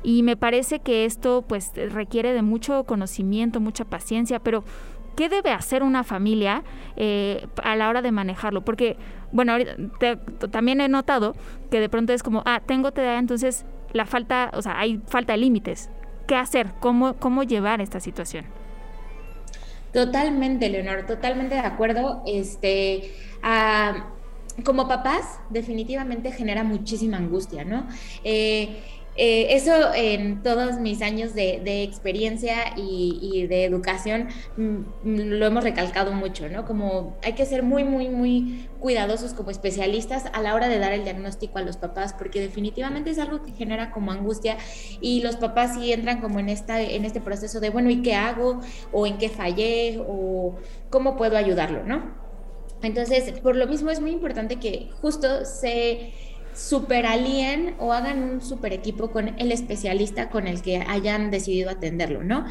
Y 0.02 0.22
me 0.22 0.36
parece 0.36 0.80
que 0.80 1.04
esto 1.04 1.44
pues 1.46 1.72
requiere 1.92 2.32
de 2.32 2.42
mucho 2.42 2.84
conocimiento, 2.84 3.60
mucha 3.60 3.84
paciencia, 3.84 4.38
pero 4.40 4.64
¿qué 5.16 5.28
debe 5.28 5.50
hacer 5.50 5.82
una 5.82 6.04
familia 6.04 6.62
eh, 6.96 7.46
a 7.62 7.76
la 7.76 7.88
hora 7.88 8.02
de 8.02 8.12
manejarlo? 8.12 8.64
Porque, 8.64 8.96
bueno, 9.32 9.54
también 10.50 10.80
he 10.80 10.88
notado 10.88 11.34
que 11.70 11.80
de 11.80 11.88
pronto 11.88 12.12
es 12.12 12.22
como, 12.22 12.42
ah, 12.46 12.60
tengo 12.64 12.92
TDA, 12.92 13.18
entonces 13.18 13.64
la 13.92 14.06
falta, 14.06 14.50
o 14.54 14.62
sea, 14.62 14.78
hay 14.78 15.00
falta 15.06 15.32
de 15.32 15.38
límites. 15.38 15.90
¿Qué 16.26 16.36
hacer? 16.36 16.72
¿Cómo, 16.80 17.14
cómo 17.14 17.42
llevar 17.42 17.80
esta 17.80 18.00
situación? 18.00 18.46
Totalmente, 19.92 20.68
Leonor, 20.68 21.06
totalmente 21.06 21.56
de 21.56 21.62
acuerdo. 21.62 22.22
Este, 22.26 23.12
ah, 23.42 24.10
como 24.64 24.86
papás, 24.88 25.40
definitivamente 25.50 26.30
genera 26.32 26.62
muchísima 26.62 27.16
angustia, 27.16 27.64
¿no? 27.64 27.86
Eh, 28.24 28.80
eh, 29.16 29.54
eso 29.56 29.92
en 29.94 30.42
todos 30.42 30.78
mis 30.78 31.02
años 31.02 31.34
de, 31.34 31.82
experiencia 31.82 32.74
y, 32.76 33.46
de 33.48 33.64
educación 33.64 34.28
mm, 34.56 34.78
lo 35.04 35.46
hemos 35.46 35.64
recalcado 35.64 36.12
mucho, 36.12 36.48
¿no? 36.48 36.64
Como 36.64 37.16
hay 37.22 37.34
que 37.34 37.44
ser 37.44 37.62
muy, 37.62 37.84
muy, 37.84 38.08
muy 38.08 38.68
cuidadosos 38.78 39.34
como 39.34 39.50
especialistas 39.50 40.24
a 40.32 40.40
la 40.40 40.54
hora 40.54 40.68
de 40.68 40.78
dar 40.78 40.92
el 40.92 41.04
diagnóstico 41.04 41.58
a 41.58 41.62
los 41.62 41.76
papás, 41.76 42.14
porque 42.14 42.40
definitivamente 42.40 43.10
es 43.10 43.18
algo 43.18 43.42
que 43.42 43.52
genera 43.52 43.90
como 43.90 44.12
angustia 44.12 44.56
y 45.00 45.22
los 45.22 45.36
papás 45.36 45.74
sí 45.74 45.92
entran 45.92 46.20
como 46.20 46.38
en, 46.38 46.48
esta, 46.48 46.80
en 46.80 47.04
este 47.04 47.20
proceso 47.20 47.60
de, 47.60 47.70
bueno, 47.70 47.90
¿y 47.90 48.02
qué 48.02 48.14
hago? 48.14 48.60
¿O 48.92 49.06
en 49.06 49.18
qué 49.18 49.28
fallé? 49.28 50.00
¿O 50.06 50.54
cómo 50.88 51.16
puedo 51.16 51.36
ayudarlo? 51.36 51.84
¿no? 51.84 52.14
Entonces, 52.82 53.38
por 53.40 53.56
lo 53.56 53.66
mismo 53.66 53.90
es 53.90 54.00
muy 54.00 54.12
importante 54.12 54.56
que 54.56 54.90
justo 55.02 55.44
se 55.44 56.12
superalíen 56.60 57.74
o 57.78 57.92
hagan 57.92 58.22
un 58.22 58.42
super 58.42 58.72
equipo 58.72 59.10
con 59.10 59.28
el 59.40 59.50
especialista 59.50 60.28
con 60.28 60.46
el 60.46 60.60
que 60.60 60.76
hayan 60.76 61.30
decidido 61.30 61.70
atenderlo, 61.70 62.22
¿no? 62.22 62.44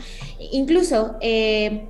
Incluso, 0.52 1.16
eh, 1.22 1.88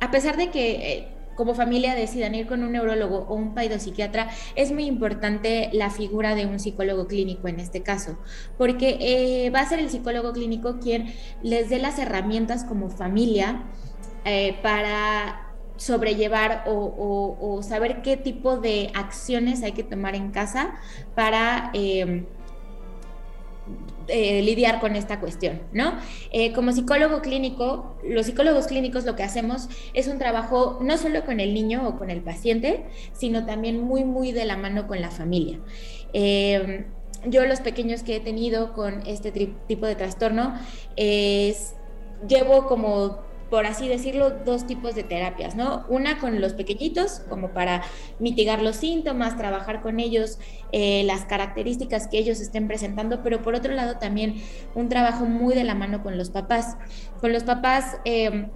a 0.00 0.10
pesar 0.10 0.36
de 0.36 0.50
que 0.50 0.70
eh, 0.72 1.08
como 1.36 1.54
familia 1.54 1.94
decidan 1.94 2.34
ir 2.34 2.46
con 2.46 2.64
un 2.64 2.72
neurólogo 2.72 3.26
o 3.28 3.34
un 3.36 3.54
paidopsiquiatra, 3.54 4.30
es 4.56 4.72
muy 4.72 4.86
importante 4.86 5.70
la 5.72 5.90
figura 5.90 6.34
de 6.34 6.46
un 6.46 6.58
psicólogo 6.58 7.06
clínico 7.06 7.46
en 7.46 7.60
este 7.60 7.82
caso, 7.82 8.18
porque 8.58 8.98
eh, 9.00 9.50
va 9.50 9.60
a 9.60 9.68
ser 9.68 9.78
el 9.78 9.90
psicólogo 9.90 10.32
clínico 10.32 10.80
quien 10.80 11.14
les 11.42 11.70
dé 11.70 11.78
las 11.78 11.98
herramientas 12.00 12.64
como 12.64 12.88
familia 12.90 13.62
para 14.62 15.53
sobrellevar 15.76 16.64
o, 16.66 17.60
saber 17.62 18.02
qué 18.02 18.16
tipo 18.16 18.58
de 18.58 18.90
acciones 18.94 19.62
hay 19.62 19.72
que 19.72 19.82
tomar 19.82 20.14
en 20.14 20.30
casa 20.30 20.74
para 21.14 21.70
em, 21.74 22.26
eh, 24.08 24.42
lidiar 24.42 24.80
con 24.80 24.96
esta 24.96 25.18
cuestión, 25.18 25.62
¿no? 25.72 25.94
Eh, 26.30 26.52
como 26.52 26.72
psicólogo 26.72 27.22
clínico, 27.22 27.96
los 28.04 28.26
psicólogos 28.26 28.66
clínicos 28.66 29.04
lo 29.04 29.16
que 29.16 29.22
hacemos 29.22 29.68
es 29.94 30.08
un 30.08 30.18
trabajo 30.18 30.78
no 30.82 30.98
solo 30.98 31.24
con 31.24 31.40
el 31.40 31.54
niño 31.54 31.88
o 31.88 31.96
con 31.96 32.10
el 32.10 32.20
paciente, 32.20 32.84
sino 33.12 33.46
también 33.46 33.80
muy, 33.80 34.04
muy 34.04 34.32
de 34.32 34.44
la 34.44 34.56
mano 34.56 34.86
con 34.86 35.00
la 35.00 35.10
familia. 35.10 35.58
Eh, 36.12 36.84
yo 37.26 37.46
los 37.46 37.60
pequeños 37.60 38.02
que 38.02 38.16
he 38.16 38.20
tenido 38.20 38.74
con 38.74 39.06
este 39.06 39.32
tipo 39.32 39.86
de 39.86 39.94
trastorno 39.94 40.54
es, 40.96 41.74
llevo 42.28 42.66
como 42.66 43.20
por 43.54 43.66
así 43.66 43.86
decirlo, 43.86 44.30
dos 44.30 44.66
tipos 44.66 44.96
de 44.96 45.04
terapias, 45.04 45.54
¿no? 45.54 45.84
Una 45.88 46.18
con 46.18 46.40
los 46.40 46.54
pequeñitos, 46.54 47.20
como 47.28 47.50
para 47.50 47.84
mitigar 48.18 48.60
los 48.60 48.74
síntomas, 48.74 49.36
trabajar 49.36 49.80
con 49.80 50.00
ellos 50.00 50.40
eh, 50.72 51.04
las 51.04 51.24
características 51.24 52.08
que 52.08 52.18
ellos 52.18 52.40
estén 52.40 52.66
presentando, 52.66 53.22
pero 53.22 53.42
por 53.42 53.54
otro 53.54 53.72
lado 53.72 53.98
también 53.98 54.42
un 54.74 54.88
trabajo 54.88 55.26
muy 55.26 55.54
de 55.54 55.62
la 55.62 55.76
mano 55.76 56.02
con 56.02 56.18
los 56.18 56.30
papás. 56.30 56.76
Con 57.20 57.32
los 57.32 57.44
papás... 57.44 57.98
Eh, 58.04 58.48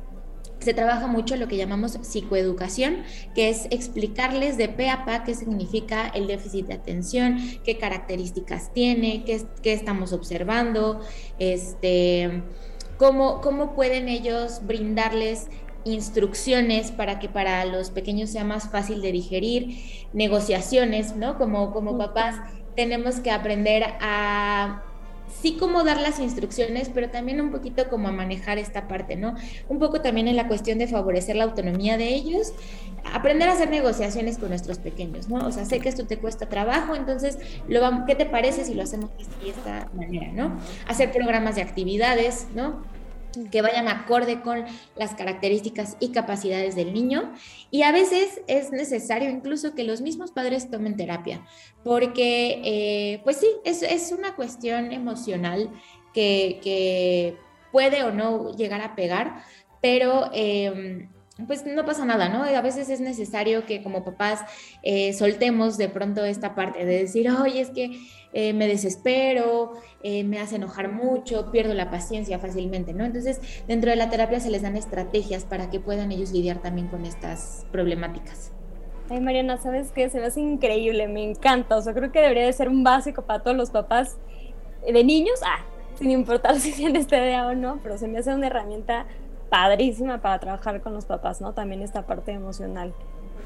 se 0.58 0.74
trabaja 0.74 1.06
mucho 1.06 1.36
lo 1.36 1.46
que 1.46 1.56
llamamos 1.56 2.00
psicoeducación, 2.02 3.04
que 3.32 3.48
es 3.48 3.68
explicarles 3.70 4.56
de 4.56 4.68
pe 4.68 4.90
a 4.90 5.04
pa 5.04 5.22
qué 5.22 5.36
significa 5.36 6.08
el 6.08 6.26
déficit 6.26 6.66
de 6.66 6.74
atención, 6.74 7.38
qué 7.62 7.78
características 7.78 8.72
tiene, 8.72 9.22
qué, 9.24 9.40
qué 9.62 9.72
estamos 9.72 10.12
observando, 10.12 11.00
este, 11.38 12.42
cómo, 12.98 13.40
cómo 13.40 13.74
pueden 13.74 14.08
ellos 14.08 14.60
brindarles 14.66 15.48
instrucciones 15.84 16.90
para 16.90 17.18
que 17.18 17.28
para 17.28 17.64
los 17.64 17.90
pequeños 17.90 18.30
sea 18.30 18.44
más 18.44 18.68
fácil 18.70 19.00
de 19.00 19.12
digerir, 19.12 19.78
negociaciones, 20.12 21.16
¿no? 21.16 21.38
Como, 21.38 21.72
como 21.72 21.96
papás 21.96 22.36
tenemos 22.76 23.20
que 23.20 23.30
aprender 23.30 23.84
a 24.00 24.82
sí 25.40 25.56
como 25.56 25.84
dar 25.84 26.00
las 26.00 26.18
instrucciones, 26.18 26.90
pero 26.92 27.10
también 27.10 27.40
un 27.40 27.50
poquito 27.50 27.88
como 27.88 28.10
manejar 28.12 28.58
esta 28.58 28.88
parte, 28.88 29.16
¿no? 29.16 29.34
Un 29.68 29.78
poco 29.78 30.00
también 30.00 30.28
en 30.28 30.36
la 30.36 30.48
cuestión 30.48 30.78
de 30.78 30.86
favorecer 30.86 31.36
la 31.36 31.44
autonomía 31.44 31.96
de 31.96 32.14
ellos, 32.14 32.52
aprender 33.12 33.48
a 33.48 33.52
hacer 33.52 33.70
negociaciones 33.70 34.38
con 34.38 34.50
nuestros 34.50 34.78
pequeños, 34.78 35.28
¿no? 35.28 35.46
O 35.46 35.52
sea, 35.52 35.64
sé 35.64 35.80
que 35.80 35.88
esto 35.88 36.06
te 36.06 36.18
cuesta 36.18 36.48
trabajo, 36.48 36.94
entonces, 36.94 37.38
lo 37.68 37.80
vamos, 37.80 38.04
¿qué 38.06 38.14
te 38.14 38.26
parece 38.26 38.64
si 38.64 38.74
lo 38.74 38.82
hacemos 38.82 39.10
de 39.42 39.50
esta 39.50 39.88
manera, 39.94 40.32
¿no? 40.32 40.58
Hacer 40.86 41.12
programas 41.12 41.56
de 41.56 41.62
actividades, 41.62 42.46
¿no? 42.54 42.82
Que 43.50 43.62
vayan 43.62 43.88
acorde 43.88 44.40
con 44.40 44.64
las 44.96 45.14
características 45.14 45.96
y 46.00 46.10
capacidades 46.10 46.74
del 46.74 46.92
niño. 46.92 47.32
Y 47.70 47.82
a 47.82 47.92
veces 47.92 48.40
es 48.46 48.72
necesario 48.72 49.30
incluso 49.30 49.74
que 49.74 49.84
los 49.84 50.00
mismos 50.00 50.32
padres 50.32 50.70
tomen 50.70 50.96
terapia, 50.96 51.44
porque 51.84 52.60
eh, 52.64 53.20
pues 53.24 53.38
sí, 53.38 53.48
es, 53.64 53.82
es, 53.82 54.12
una 54.12 54.34
cuestión 54.34 54.92
emocional 54.92 55.70
que, 56.14 56.60
que, 56.62 57.36
puede 57.70 58.02
o 58.02 58.10
no 58.10 58.56
llegar 58.56 58.80
a 58.80 58.94
pegar, 58.94 59.44
pero... 59.80 60.30
Eh, 60.32 61.08
pues 61.46 61.64
no 61.64 61.84
pasa 61.84 62.04
nada, 62.04 62.28
¿no? 62.28 62.42
A 62.42 62.60
veces 62.62 62.90
es 62.90 63.00
necesario 63.00 63.64
que 63.64 63.82
como 63.82 64.04
papás 64.04 64.40
eh, 64.82 65.12
soltemos 65.12 65.78
de 65.78 65.88
pronto 65.88 66.24
esta 66.24 66.54
parte 66.54 66.84
de 66.84 66.98
decir, 66.98 67.30
oye, 67.30 67.60
es 67.60 67.70
que 67.70 68.00
eh, 68.32 68.52
me 68.52 68.66
desespero, 68.66 69.72
eh, 70.02 70.24
me 70.24 70.40
hace 70.40 70.56
enojar 70.56 70.90
mucho, 70.90 71.50
pierdo 71.52 71.74
la 71.74 71.90
paciencia 71.90 72.38
fácilmente, 72.38 72.92
¿no? 72.92 73.04
Entonces, 73.04 73.40
dentro 73.68 73.90
de 73.90 73.96
la 73.96 74.10
terapia 74.10 74.40
se 74.40 74.50
les 74.50 74.62
dan 74.62 74.76
estrategias 74.76 75.44
para 75.44 75.70
que 75.70 75.78
puedan 75.78 76.10
ellos 76.10 76.32
lidiar 76.32 76.58
también 76.58 76.88
con 76.88 77.04
estas 77.04 77.66
problemáticas. 77.70 78.52
Ay, 79.08 79.20
Mariana, 79.20 79.56
¿sabes 79.56 79.92
qué? 79.92 80.10
Se 80.10 80.18
me 80.18 80.26
hace 80.26 80.40
increíble, 80.40 81.08
me 81.08 81.22
encanta. 81.22 81.76
O 81.76 81.82
sea, 81.82 81.94
creo 81.94 82.12
que 82.12 82.20
debería 82.20 82.44
de 82.44 82.52
ser 82.52 82.68
un 82.68 82.84
básico 82.84 83.22
para 83.22 83.42
todos 83.42 83.56
los 83.56 83.70
papás 83.70 84.18
de 84.86 85.04
niños, 85.04 85.40
ah, 85.46 85.64
sin 85.94 86.10
importar 86.10 86.56
si 86.60 86.72
tienen 86.72 86.96
este 86.96 87.16
idea 87.16 87.46
o 87.46 87.54
no, 87.54 87.78
pero 87.82 87.96
se 87.96 88.08
me 88.08 88.18
hace 88.18 88.34
una 88.34 88.48
herramienta 88.48 89.06
padrísima 89.48 90.20
para 90.20 90.38
trabajar 90.38 90.80
con 90.80 90.94
los 90.94 91.04
papás, 91.04 91.40
¿no? 91.40 91.52
También 91.52 91.82
esta 91.82 92.06
parte 92.06 92.32
emocional. 92.32 92.94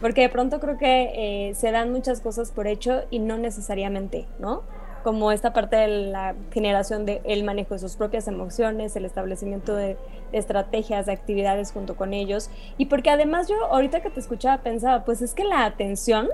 Porque 0.00 0.23
de 0.23 0.28
pronto 0.28 0.59
creo 0.59 0.78
que 0.78 1.49
eh, 1.50 1.54
se 1.54 1.71
dan 1.71 1.92
muchas 1.92 2.21
cosas 2.21 2.50
por 2.50 2.66
hecho 2.66 3.02
y 3.11 3.21
no 3.21 3.38
necesariamente, 3.38 4.26
¿no? 4.38 4.62
Como 5.04 5.32
esta 5.32 5.52
parte 5.52 5.76
de 5.76 5.88
la 5.88 6.35
generación 6.52 7.06
del 7.06 7.44
manejo 7.44 7.75
de 7.75 7.80
sus 7.80 7.97
propias 7.97 8.26
emociones, 8.28 8.94
el 8.97 9.04
establecimiento 9.04 9.75
de, 9.75 9.97
de, 10.32 10.38
estrategias, 10.38 11.06
de 11.06 11.12
actividades 11.12 11.73
junto 11.73 11.97
con 11.97 12.14
ellos. 12.14 12.50
Y 12.78 12.87
porque 12.87 13.11
además 13.11 13.49
yo 13.49 13.56
ahorita 13.66 14.00
que 14.00 14.11
te 14.11 14.21
escuchaba 14.21 14.62
pensaba, 14.62 15.04
pues 15.04 15.23
es 15.23 15.35
que 15.35 15.44
la 15.44 15.64
atención 15.64 16.28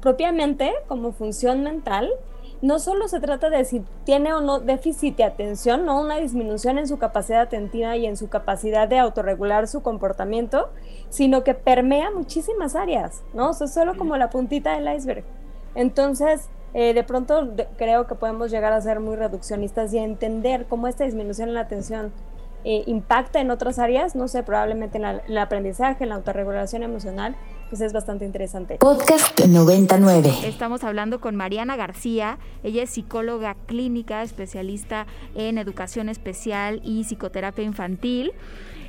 propiamente 0.00 0.72
como 0.88 1.12
función 1.12 1.62
mental 1.62 2.10
no 2.62 2.78
solo 2.78 3.08
se 3.08 3.18
trata 3.18 3.50
de 3.50 3.64
si 3.64 3.84
tiene 4.04 4.32
o 4.32 4.40
no 4.40 4.60
déficit 4.60 5.16
de 5.16 5.24
atención, 5.24 5.84
no 5.84 6.00
una 6.00 6.16
disminución 6.16 6.78
en 6.78 6.86
su 6.86 6.96
capacidad 6.96 7.40
atentiva 7.40 7.96
y 7.96 8.06
en 8.06 8.16
su 8.16 8.28
capacidad 8.28 8.86
de 8.86 8.98
autorregular 8.98 9.66
su 9.66 9.82
comportamiento, 9.82 10.70
sino 11.10 11.42
que 11.42 11.54
permea 11.54 12.12
muchísimas 12.12 12.76
áreas, 12.76 13.22
¿no? 13.34 13.50
O 13.50 13.52
sea, 13.52 13.66
solo 13.66 13.96
como 13.98 14.16
la 14.16 14.30
puntita 14.30 14.74
del 14.74 14.94
iceberg. 14.94 15.24
Entonces, 15.74 16.48
eh, 16.72 16.94
de 16.94 17.02
pronto 17.02 17.50
creo 17.76 18.06
que 18.06 18.14
podemos 18.14 18.50
llegar 18.52 18.72
a 18.72 18.80
ser 18.80 19.00
muy 19.00 19.16
reduccionistas 19.16 19.92
y 19.92 19.98
entender 19.98 20.66
cómo 20.68 20.86
esta 20.86 21.04
disminución 21.04 21.48
en 21.48 21.56
la 21.56 21.62
atención 21.62 22.12
eh, 22.64 22.84
impacta 22.86 23.40
en 23.40 23.50
otras 23.50 23.80
áreas, 23.80 24.14
no 24.14 24.28
sé, 24.28 24.44
probablemente 24.44 24.98
en, 24.98 25.04
el 25.04 25.38
aprendizaje, 25.38 26.04
en 26.04 26.10
la 26.10 26.16
autorregulación 26.16 26.84
emocional, 26.84 27.34
pues 27.72 27.80
es 27.80 27.94
bastante 27.94 28.26
interesante. 28.26 28.76
Podcast 28.76 29.40
99. 29.46 30.30
Estamos 30.44 30.84
hablando 30.84 31.22
con 31.22 31.36
Mariana 31.36 31.74
García, 31.74 32.38
ella 32.62 32.82
es 32.82 32.90
psicóloga 32.90 33.56
clínica, 33.64 34.22
especialista 34.22 35.06
en 35.34 35.56
educación 35.56 36.10
especial 36.10 36.82
y 36.84 37.04
psicoterapia 37.04 37.64
infantil. 37.64 38.32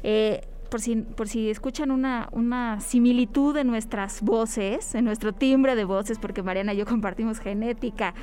Eh, 0.03 0.41
por 0.73 0.81
si, 0.81 0.95
por 0.95 1.27
si 1.27 1.51
escuchan 1.51 1.91
una, 1.91 2.29
una 2.31 2.79
similitud 2.79 3.55
en 3.57 3.67
nuestras 3.67 4.23
voces, 4.23 4.95
en 4.95 5.05
nuestro 5.05 5.31
timbre 5.31 5.75
de 5.75 5.83
voces, 5.83 6.17
porque 6.17 6.41
Mariana 6.41 6.73
y 6.73 6.77
yo 6.77 6.87
compartimos 6.87 7.37
genética. 7.37 8.15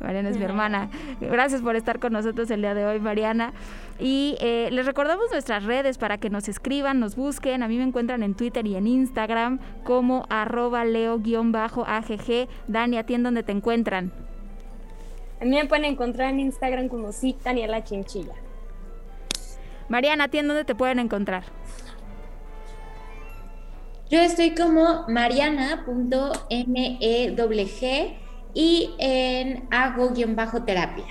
Mariana 0.00 0.30
es 0.30 0.38
mi 0.38 0.44
hermana. 0.44 0.88
Gracias 1.20 1.60
por 1.60 1.76
estar 1.76 1.98
con 1.98 2.14
nosotros 2.14 2.50
el 2.50 2.62
día 2.62 2.72
de 2.72 2.86
hoy, 2.86 2.98
Mariana. 2.98 3.52
Y 3.98 4.38
eh, 4.40 4.70
les 4.72 4.86
recordamos 4.86 5.26
nuestras 5.32 5.64
redes 5.64 5.98
para 5.98 6.16
que 6.16 6.30
nos 6.30 6.48
escriban, 6.48 6.98
nos 6.98 7.14
busquen. 7.14 7.62
A 7.62 7.68
mí 7.68 7.76
me 7.76 7.84
encuentran 7.84 8.22
en 8.22 8.32
Twitter 8.36 8.66
y 8.66 8.74
en 8.74 8.86
Instagram 8.86 9.58
como 9.84 10.24
arroba 10.30 10.86
leo-agg. 10.86 12.48
Dani, 12.68 12.96
¿a 12.96 13.04
ti 13.04 13.12
en 13.12 13.22
dónde 13.22 13.42
te 13.42 13.52
encuentran? 13.52 14.12
A 15.42 15.44
mí 15.44 15.50
me 15.50 15.66
pueden 15.66 15.84
encontrar 15.84 16.30
en 16.30 16.40
Instagram 16.40 16.88
como 16.88 17.12
sí, 17.12 17.36
Daniela 17.44 17.84
Chinchilla. 17.84 18.32
Mariana, 19.92 20.24
¿a 20.24 20.28
ti 20.28 20.38
en 20.38 20.48
dónde 20.48 20.64
te 20.64 20.74
pueden 20.74 20.98
encontrar? 20.98 21.44
Yo 24.08 24.20
estoy 24.20 24.54
como 24.54 25.04
mariana.mewg 25.06 25.86
y 28.54 28.90
en 28.98 29.68
hago-terapia. 29.70 31.04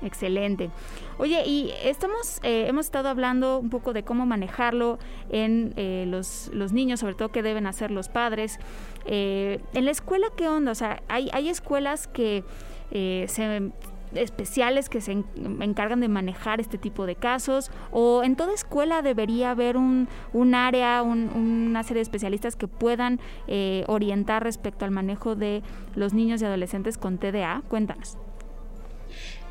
Excelente. 0.00 0.70
Oye, 1.18 1.42
y 1.44 1.72
estamos, 1.82 2.38
eh, 2.44 2.66
hemos 2.68 2.86
estado 2.86 3.08
hablando 3.08 3.58
un 3.58 3.70
poco 3.70 3.92
de 3.92 4.04
cómo 4.04 4.26
manejarlo 4.26 5.00
en 5.30 5.74
eh, 5.76 6.04
los, 6.06 6.50
los, 6.52 6.72
niños, 6.72 7.00
sobre 7.00 7.16
todo 7.16 7.30
qué 7.32 7.42
deben 7.42 7.66
hacer 7.66 7.90
los 7.90 8.08
padres. 8.08 8.60
Eh, 9.06 9.60
en 9.72 9.86
la 9.86 9.90
escuela, 9.90 10.28
¿qué 10.36 10.46
onda? 10.48 10.70
O 10.70 10.76
sea, 10.76 11.02
hay, 11.08 11.30
hay 11.32 11.48
escuelas 11.48 12.06
que 12.06 12.44
se 12.92 13.72
especiales 14.14 14.88
que 14.88 15.00
se 15.00 15.12
encargan 15.12 16.00
de 16.00 16.08
manejar 16.08 16.60
este 16.60 16.78
tipo 16.78 17.06
de 17.06 17.16
casos 17.16 17.70
o 17.90 18.22
en 18.22 18.36
toda 18.36 18.54
escuela 18.54 19.02
debería 19.02 19.50
haber 19.50 19.76
un, 19.76 20.08
un 20.32 20.54
área, 20.54 21.02
una 21.02 21.82
serie 21.82 21.98
de 21.98 22.02
especialistas 22.02 22.56
que 22.56 22.68
puedan 22.68 23.20
eh, 23.46 23.84
orientar 23.86 24.42
respecto 24.42 24.84
al 24.84 24.90
manejo 24.90 25.34
de 25.34 25.62
los 25.94 26.12
niños 26.14 26.42
y 26.42 26.44
adolescentes 26.44 26.98
con 26.98 27.18
TDA? 27.18 27.62
Cuéntanos. 27.68 28.16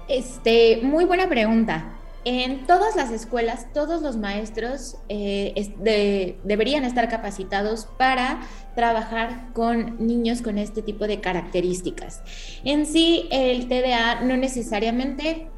Este, 0.08 0.82
muy 0.84 1.06
buena 1.06 1.28
pregunta. 1.28 1.86
En 2.26 2.66
todas 2.66 2.96
las 2.96 3.12
escuelas, 3.12 3.68
todos 3.74 4.02
los 4.02 4.16
maestros 4.16 4.98
eh, 5.10 5.74
deberían 6.44 6.86
estar 6.86 7.10
capacitados 7.10 7.88
para 7.98 8.42
trabajar 8.76 9.52
con 9.54 10.06
niños 10.06 10.42
con 10.42 10.58
este 10.58 10.82
tipo 10.82 11.06
de 11.06 11.20
características. 11.20 12.22
En 12.64 12.86
sí, 12.86 13.28
el 13.30 13.68
TDA 13.68 14.22
no 14.22 14.38
necesariamente 14.38 15.50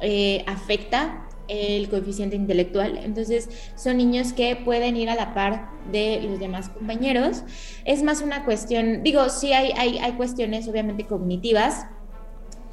eh, 0.00 0.44
afecta 0.46 1.28
el 1.48 1.88
coeficiente 1.90 2.36
intelectual. 2.36 2.98
Entonces, 2.98 3.50
son 3.76 3.98
niños 3.98 4.32
que 4.32 4.56
pueden 4.56 4.96
ir 4.96 5.10
a 5.10 5.14
la 5.14 5.34
par 5.34 5.68
de 5.92 6.22
los 6.22 6.40
demás 6.40 6.70
compañeros. 6.70 7.42
Es 7.84 8.02
más 8.02 8.22
una 8.22 8.44
cuestión, 8.44 9.02
digo, 9.02 9.28
sí 9.28 9.52
hay, 9.52 9.72
hay, 9.76 9.98
hay 9.98 10.12
cuestiones 10.12 10.66
obviamente 10.68 11.06
cognitivas, 11.06 11.86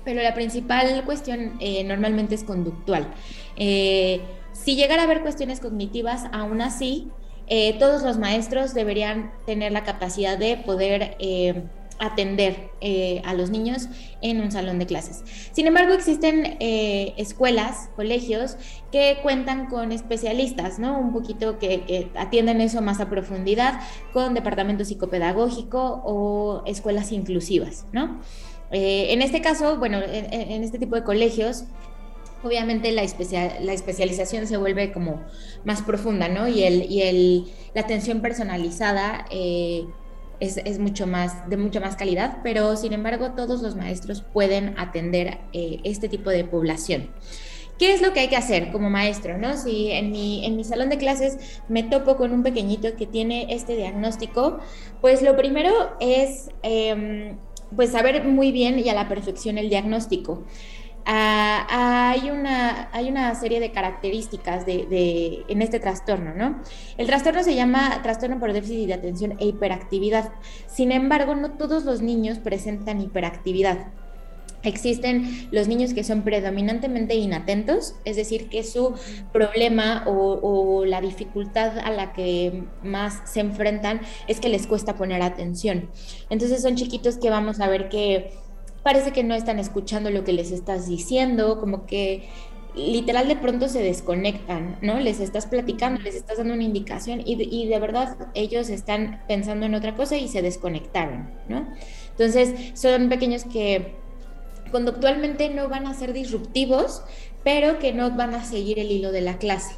pero 0.03 0.21
la 0.21 0.33
principal 0.33 1.03
cuestión 1.05 1.57
eh, 1.59 1.83
normalmente 1.83 2.35
es 2.35 2.43
conductual. 2.43 3.07
Eh, 3.55 4.21
si 4.53 4.75
llegara 4.75 5.03
a 5.03 5.05
haber 5.05 5.21
cuestiones 5.21 5.59
cognitivas, 5.59 6.25
aún 6.31 6.61
así, 6.61 7.09
eh, 7.47 7.77
todos 7.79 8.03
los 8.03 8.17
maestros 8.17 8.73
deberían 8.73 9.31
tener 9.45 9.71
la 9.71 9.83
capacidad 9.83 10.37
de 10.37 10.57
poder 10.57 11.17
atender 12.01 12.71
eh, 12.81 13.21
a 13.25 13.35
los 13.35 13.51
niños 13.51 13.87
en 14.21 14.41
un 14.41 14.51
salón 14.51 14.79
de 14.79 14.87
clases. 14.87 15.23
Sin 15.51 15.67
embargo, 15.67 15.93
existen 15.93 16.57
eh, 16.59 17.13
escuelas, 17.17 17.89
colegios 17.95 18.57
que 18.91 19.19
cuentan 19.21 19.67
con 19.67 19.91
especialistas, 19.91 20.79
¿no? 20.79 20.99
Un 20.99 21.13
poquito 21.13 21.59
que, 21.59 22.09
atienden 22.15 22.59
eso 22.59 22.81
más 22.81 22.99
a 22.99 23.09
profundidad 23.09 23.81
con 24.13 24.33
departamento 24.33 24.83
psicopedagógico 24.83 26.01
o 26.03 26.63
escuelas 26.65 27.11
inclusivas, 27.11 27.85
¿no? 27.91 28.19
Eh, 28.71 29.07
en 29.13 29.21
este 29.21 29.41
caso, 29.41 29.77
bueno, 29.77 29.99
en, 30.01 30.63
este 30.63 30.79
tipo 30.79 30.95
de 30.95 31.03
colegios, 31.03 31.65
obviamente 32.43 32.91
la, 32.91 33.03
la, 33.61 33.73
especialización 33.73 34.47
se 34.47 34.57
vuelve 34.57 34.91
como 34.91 35.21
más 35.65 35.81
profunda, 35.81 36.29
¿no? 36.29 36.47
Y, 36.47 36.63
el, 36.63 36.89
y 36.89 37.01
el, 37.01 37.51
la 37.73 37.81
atención 37.81 38.21
personalizada 38.21 39.25
es, 40.41 40.79
mucho 40.79 41.07
más, 41.07 41.49
de 41.49 41.55
mucha 41.55 41.79
más 41.79 41.95
calidad, 41.95 42.39
pero 42.43 42.75
sin 42.75 42.93
embargo 42.93 43.31
todos 43.31 43.61
los 43.61 43.75
maestros 43.75 44.23
pueden 44.33 44.77
atender 44.77 45.37
eh, 45.53 45.79
este 45.83 46.09
tipo 46.09 46.29
de 46.29 46.43
población. 46.43 47.11
¿Qué 47.77 47.93
es 47.93 48.01
lo 48.01 48.13
que 48.13 48.19
hay 48.19 48.27
que 48.27 48.35
hacer 48.35 48.71
como 48.71 48.89
maestro? 48.89 49.37
¿no? 49.37 49.57
Si 49.57 49.91
en 49.91 50.11
mi, 50.11 50.45
en 50.45 50.55
mi 50.55 50.63
salón 50.63 50.89
de 50.89 50.97
clases 50.97 51.61
me 51.67 51.83
topo 51.83 52.15
con 52.15 52.31
un 52.31 52.43
pequeñito 52.43 52.95
que 52.95 53.07
tiene 53.07 53.47
este 53.49 53.75
diagnóstico, 53.75 54.59
pues 54.99 55.21
lo 55.21 55.35
primero 55.35 55.71
es 55.99 56.49
em, 56.63 57.37
pues 57.75 57.91
saber 57.91 58.25
muy 58.25 58.51
bien 58.51 58.79
y 58.79 58.89
a 58.89 58.93
la 58.93 59.07
perfección 59.07 59.57
el 59.57 59.69
diagnóstico. 59.69 60.43
Ah, 61.05 62.11
hay, 62.11 62.29
una, 62.29 62.89
hay 62.93 63.09
una 63.09 63.33
serie 63.35 63.59
de 63.59 63.71
características 63.71 64.65
de, 64.65 65.45
en 65.47 65.61
este 65.61 65.79
trastorno, 65.79 66.35
¿no? 66.35 66.61
El 66.97 67.07
trastorno 67.07 67.43
se 67.43 67.55
llama 67.55 68.01
trastorno 68.03 68.39
por 68.39 68.53
déficit 68.53 68.87
de 68.87 68.93
atención 68.93 69.35
e 69.39 69.47
hiperactividad. 69.47 70.31
Sin 70.67 70.91
embargo, 70.91 71.35
no 71.35 71.51
todos 71.51 71.85
los 71.85 72.01
niños 72.01 72.37
presentan 72.37 73.01
hiperactividad. 73.01 73.87
Existen 74.63 75.47
los 75.51 75.67
niños 75.67 75.93
que 75.93 76.03
son 76.03 76.21
predominantemente 76.21 77.15
inatentos, 77.15 77.95
es 78.05 78.15
decir, 78.15 78.49
que 78.49 78.63
su 78.63 78.93
problema 79.31 80.03
o, 80.05 80.85
la 80.85 81.01
dificultad 81.01 81.79
a 81.79 81.91
la 81.91 82.13
que 82.13 82.63
más 82.83 83.21
se 83.25 83.39
enfrentan 83.39 84.01
es 84.27 84.39
que 84.39 84.49
les 84.49 84.67
cuesta 84.67 84.95
poner 84.95 85.21
atención. 85.21 85.89
Entonces 86.29 86.61
son 86.61 86.75
chiquitos 86.75 87.17
que 87.17 87.29
vamos 87.29 87.59
a 87.59 87.67
ver 87.67 87.89
que 87.89 88.31
parece 88.83 89.11
que 89.11 89.23
no 89.23 89.35
están 89.35 89.59
escuchando 89.59 90.09
lo 90.09 90.23
que 90.23 90.33
les 90.33 90.51
estás 90.51 90.87
diciendo, 90.87 91.59
como 91.59 91.85
que 91.85 92.27
literal 92.75 93.27
de 93.27 93.35
pronto 93.35 93.67
se 93.67 93.81
desconectan, 93.83 94.77
¿no? 94.81 94.99
Les 94.99 95.19
estás 95.19 95.45
platicando, 95.45 96.01
les 96.01 96.15
estás 96.15 96.37
dando 96.37 96.53
una 96.53 96.63
indicación 96.63 97.21
y 97.25 97.67
de, 97.67 97.79
verdad 97.79 98.29
ellos 98.33 98.69
están 98.69 99.21
pensando 99.27 99.65
en 99.65 99.75
otra 99.75 99.95
cosa 99.95 100.15
y 100.17 100.27
se 100.27 100.41
desconectaron, 100.41 101.29
¿no? 101.49 101.67
Entonces 102.11 102.79
son 102.79 103.09
pequeños 103.09 103.43
que 103.43 104.00
conductualmente 104.71 105.49
no 105.49 105.69
van 105.69 105.85
a 105.85 105.93
ser 105.93 106.13
disruptivos, 106.13 107.03
pero 107.43 107.79
que 107.79 107.93
no 107.93 108.11
van 108.11 108.33
a 108.33 108.43
seguir 108.43 108.79
el 108.79 108.91
hilo 108.91 109.11
de 109.11 109.21
la 109.21 109.37
clase. 109.37 109.75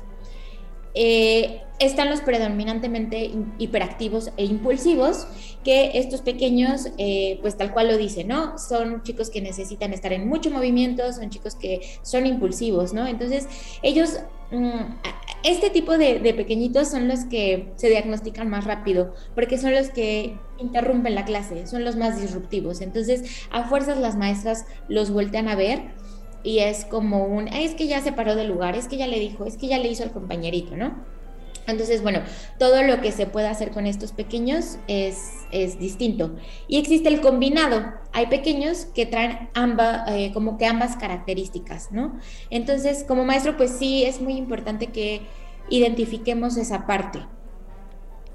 Eh, 0.96 1.62
están 1.80 2.10
los 2.10 2.22
predominantemente 2.22 3.32
hiperactivos 3.58 4.32
e 4.38 4.46
impulsivos, 4.46 5.28
que 5.64 5.92
estos 5.96 6.22
pequeños, 6.22 6.88
eh, 6.98 7.40
pues 7.42 7.58
tal 7.58 7.74
cual 7.74 7.88
lo 7.88 7.98
dicen, 7.98 8.28
¿no? 8.28 8.58
Son 8.60 9.02
chicos 9.04 9.30
que 9.30 9.42
necesitan 9.42 9.92
estar 9.92 10.14
en 10.14 10.28
mucho 10.28 10.52
movimiento, 10.52 11.12
son 11.12 11.30
chicos 11.30 11.56
que 11.56 11.82
son 12.04 12.26
impulsivos, 12.26 12.94
¿no? 12.94 13.08
Entonces, 13.08 13.48
ellos, 13.82 14.20
este 15.44 15.70
tipo 15.70 15.98
de, 15.98 16.20
de, 16.20 16.34
pequeñitos 16.34 16.90
son 16.90 17.08
los 17.08 17.26
que 17.26 17.74
se 17.76 17.90
diagnostican 17.90 18.50
más 18.50 18.66
rápido, 18.66 19.14
porque 19.36 19.58
son 19.58 19.74
los 19.74 19.90
que 19.90 20.38
interrumpen 20.58 21.16
la 21.16 21.26
clase, 21.26 21.68
son 21.68 21.84
los 21.84 21.96
más 21.96 22.22
disruptivos. 22.22 22.82
Entonces, 22.82 23.48
a 23.52 23.64
fuerzas 23.64 23.98
las 23.98 24.16
maestras 24.16 24.66
los 24.88 25.12
voltean 25.12 25.48
a 25.48 25.56
ver 25.56 25.82
y 26.44 26.60
es 26.60 26.86
como 26.86 27.26
un, 27.26 27.48
es 27.48 27.74
que 27.74 27.88
ya 27.88 28.02
se 28.02 28.12
paró 28.12 28.36
del 28.36 28.50
lugar, 28.50 28.76
es 28.76 28.88
que 28.88 28.98
ya 28.98 29.08
le 29.08 29.20
dijo, 29.20 29.46
es 29.46 29.58
que 29.58 29.68
ya 29.68 29.80
le 29.80 29.88
hizo 29.88 30.04
al 30.04 30.12
compañerito, 30.12 30.76
¿no? 30.76 30.96
Entonces, 31.68 32.02
bueno, 32.02 32.22
todo 32.60 32.84
lo 32.84 33.02
que 33.02 33.12
se 33.12 33.26
puede 33.26 33.48
hacer 33.48 33.72
con 33.72 33.88
estos 33.88 34.12
pequeños 34.12 34.78
es, 34.88 35.32
es 35.52 35.80
distinto. 35.80 36.36
Y 36.68 36.78
existe 36.78 37.10
el 37.10 37.22
combinado. 37.22 37.94
Hay 38.12 38.28
pequeños 38.28 38.86
que 38.86 39.06
traen 39.06 39.50
ambas, 39.54 40.10
eh, 40.10 40.32
como 40.34 40.58
que 40.58 40.66
ambas 40.66 40.96
características, 40.98 41.92
¿no? 41.92 42.20
Entonces, 42.50 43.06
como 43.08 43.26
maestro, 43.26 43.58
pues 43.58 43.72
sí, 43.72 44.04
es 44.04 44.22
muy 44.22 44.34
importante 44.34 44.88
que 44.88 45.22
identifiquemos 45.70 46.58
esa 46.58 46.86
parte. 46.86 47.20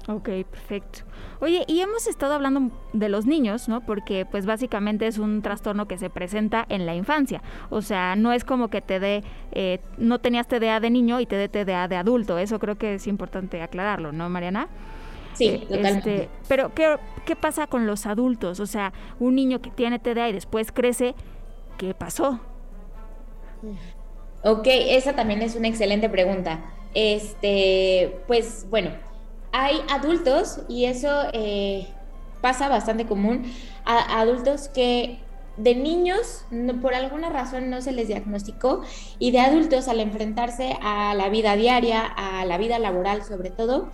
Ok, 0.09 0.27
perfecto. 0.49 1.01
Oye, 1.39 1.65
y 1.67 1.81
hemos 1.81 2.07
estado 2.07 2.33
hablando 2.33 2.71
de 2.93 3.09
los 3.09 3.27
niños, 3.27 3.69
¿no? 3.69 3.85
Porque 3.85 4.25
pues 4.25 4.47
básicamente 4.47 5.05
es 5.05 5.19
un 5.19 5.43
trastorno 5.43 5.87
que 5.87 5.99
se 5.99 6.09
presenta 6.09 6.65
en 6.67 6.87
la 6.87 6.95
infancia. 6.95 7.43
O 7.69 7.83
sea, 7.83 8.15
no 8.15 8.33
es 8.33 8.43
como 8.43 8.69
que 8.69 8.81
te 8.81 8.99
dé, 8.99 9.23
eh, 9.51 9.79
no 9.99 10.17
tenías 10.17 10.47
TDA 10.47 10.79
de 10.79 10.89
niño 10.89 11.19
y 11.19 11.27
te 11.27 11.35
dé 11.35 11.47
TDA 11.47 11.87
de 11.87 11.95
adulto. 11.95 12.39
Eso 12.39 12.57
creo 12.57 12.75
que 12.75 12.95
es 12.95 13.05
importante 13.05 13.61
aclararlo, 13.61 14.11
¿no, 14.11 14.27
Mariana? 14.29 14.67
Sí, 15.33 15.45
eh, 15.45 15.65
totalmente. 15.69 16.15
Este, 16.23 16.29
pero 16.47 16.73
¿qué, 16.73 16.97
¿qué 17.25 17.35
pasa 17.35 17.67
con 17.67 17.85
los 17.85 18.07
adultos? 18.07 18.59
O 18.59 18.65
sea, 18.65 18.93
un 19.19 19.35
niño 19.35 19.61
que 19.61 19.69
tiene 19.69 19.99
TDA 19.99 20.29
y 20.29 20.33
después 20.33 20.71
crece, 20.71 21.13
¿qué 21.77 21.93
pasó? 21.93 22.39
Ok, 24.43 24.65
esa 24.65 25.13
también 25.13 25.43
es 25.43 25.55
una 25.55 25.67
excelente 25.67 26.09
pregunta. 26.09 26.73
Este, 26.95 28.19
pues 28.25 28.65
bueno, 28.71 28.89
hay 29.51 29.81
adultos, 29.89 30.61
y 30.67 30.85
eso 30.85 31.09
eh, 31.33 31.87
pasa 32.41 32.69
bastante 32.69 33.05
común, 33.05 33.51
a, 33.85 34.19
adultos 34.19 34.69
que 34.69 35.19
de 35.57 35.75
niños 35.75 36.45
por 36.81 36.93
alguna 36.93 37.29
razón 37.29 37.69
no 37.69 37.81
se 37.81 37.91
les 37.91 38.07
diagnosticó 38.07 38.81
y 39.19 39.31
de 39.31 39.41
adultos 39.41 39.89
al 39.89 39.99
enfrentarse 39.99 40.77
a 40.81 41.13
la 41.15 41.27
vida 41.27 41.57
diaria, 41.57 42.05
a 42.05 42.45
la 42.45 42.57
vida 42.57 42.79
laboral 42.79 43.23
sobre 43.23 43.49
todo, 43.49 43.89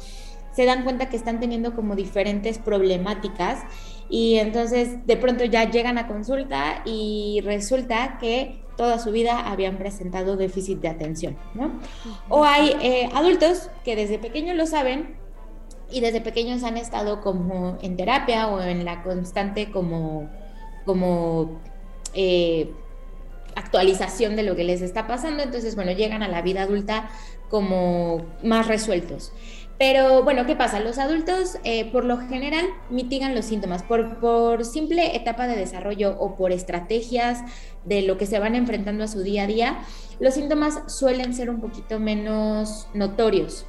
se 0.51 0.65
dan 0.65 0.83
cuenta 0.83 1.09
que 1.09 1.17
están 1.17 1.39
teniendo 1.39 1.75
como 1.75 1.95
diferentes 1.95 2.59
problemáticas 2.59 3.63
y 4.09 4.35
entonces 4.35 5.05
de 5.07 5.17
pronto 5.17 5.43
ya 5.43 5.69
llegan 5.69 5.97
a 5.97 6.07
consulta 6.07 6.81
y 6.85 7.41
resulta 7.43 8.17
que 8.19 8.63
toda 8.77 8.99
su 8.99 9.11
vida 9.11 9.51
habían 9.51 9.77
presentado 9.77 10.35
déficit 10.35 10.79
de 10.79 10.89
atención, 10.89 11.37
¿no? 11.53 11.79
O 12.29 12.43
hay 12.43 12.75
eh, 12.81 13.09
adultos 13.13 13.69
que 13.83 13.95
desde 13.95 14.19
pequeños 14.19 14.55
lo 14.55 14.65
saben, 14.65 15.17
y 15.91 16.01
desde 16.01 16.21
pequeños 16.21 16.63
han 16.63 16.77
estado 16.77 17.21
como 17.21 17.77
en 17.81 17.95
terapia 17.95 18.47
o 18.47 18.61
en 18.61 18.85
la 18.85 19.03
constante 19.03 19.71
como, 19.71 20.29
como 20.85 21.59
eh, 22.13 22.71
actualización 23.55 24.35
de 24.35 24.43
lo 24.43 24.55
que 24.55 24.63
les 24.63 24.81
está 24.81 25.07
pasando, 25.07 25.43
entonces 25.43 25.75
bueno, 25.75 25.91
llegan 25.91 26.23
a 26.23 26.27
la 26.27 26.41
vida 26.41 26.63
adulta 26.63 27.09
como 27.49 28.25
más 28.43 28.67
resueltos. 28.67 29.31
Pero 29.77 30.23
bueno, 30.23 30.45
¿qué 30.45 30.55
pasa? 30.55 30.79
Los 30.79 30.97
adultos 30.99 31.57
eh, 31.65 31.91
por 31.91 32.05
lo 32.05 32.17
general 32.17 32.65
mitigan 32.89 33.35
los 33.35 33.45
síntomas 33.45 33.83
por, 33.83 34.19
por 34.19 34.63
simple 34.63 35.17
etapa 35.17 35.47
de 35.47 35.57
desarrollo 35.57 36.15
o 36.17 36.35
por 36.37 36.53
estrategias 36.53 37.41
de 37.83 38.01
lo 38.01 38.17
que 38.17 38.25
se 38.25 38.39
van 38.39 38.55
enfrentando 38.55 39.03
a 39.03 39.07
su 39.07 39.21
día 39.21 39.43
a 39.43 39.47
día. 39.47 39.79
Los 40.19 40.35
síntomas 40.35 40.81
suelen 40.87 41.33
ser 41.33 41.49
un 41.49 41.59
poquito 41.59 41.99
menos 41.99 42.87
notorios 42.93 43.65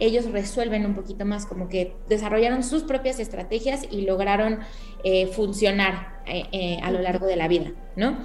ellos 0.00 0.30
resuelven 0.30 0.86
un 0.86 0.94
poquito 0.94 1.24
más, 1.24 1.46
como 1.46 1.68
que 1.68 1.94
desarrollaron 2.08 2.62
sus 2.62 2.82
propias 2.82 3.18
estrategias 3.18 3.86
y 3.90 4.02
lograron 4.02 4.60
eh, 5.04 5.26
funcionar 5.28 6.20
eh, 6.26 6.44
eh, 6.52 6.78
a 6.82 6.90
lo 6.90 7.00
largo 7.00 7.26
de 7.26 7.36
la 7.36 7.48
vida, 7.48 7.72
¿no? 7.96 8.18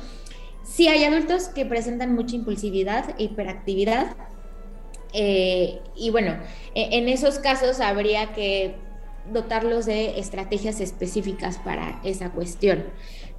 Sí 0.64 0.88
hay 0.88 1.04
adultos 1.04 1.50
que 1.50 1.66
presentan 1.66 2.16
mucha 2.16 2.36
impulsividad, 2.36 3.18
hiperactividad, 3.18 4.16
y 5.16 6.10
bueno, 6.10 6.40
e, 6.74 6.98
en 6.98 7.08
esos 7.08 7.38
casos 7.38 7.80
habría 7.80 8.34
que 8.34 8.76
dotarlos 9.32 9.86
de 9.86 10.20
estrategias 10.20 10.82
específicas 10.82 11.60
para 11.60 12.02
esa 12.04 12.32
cuestión. 12.32 12.86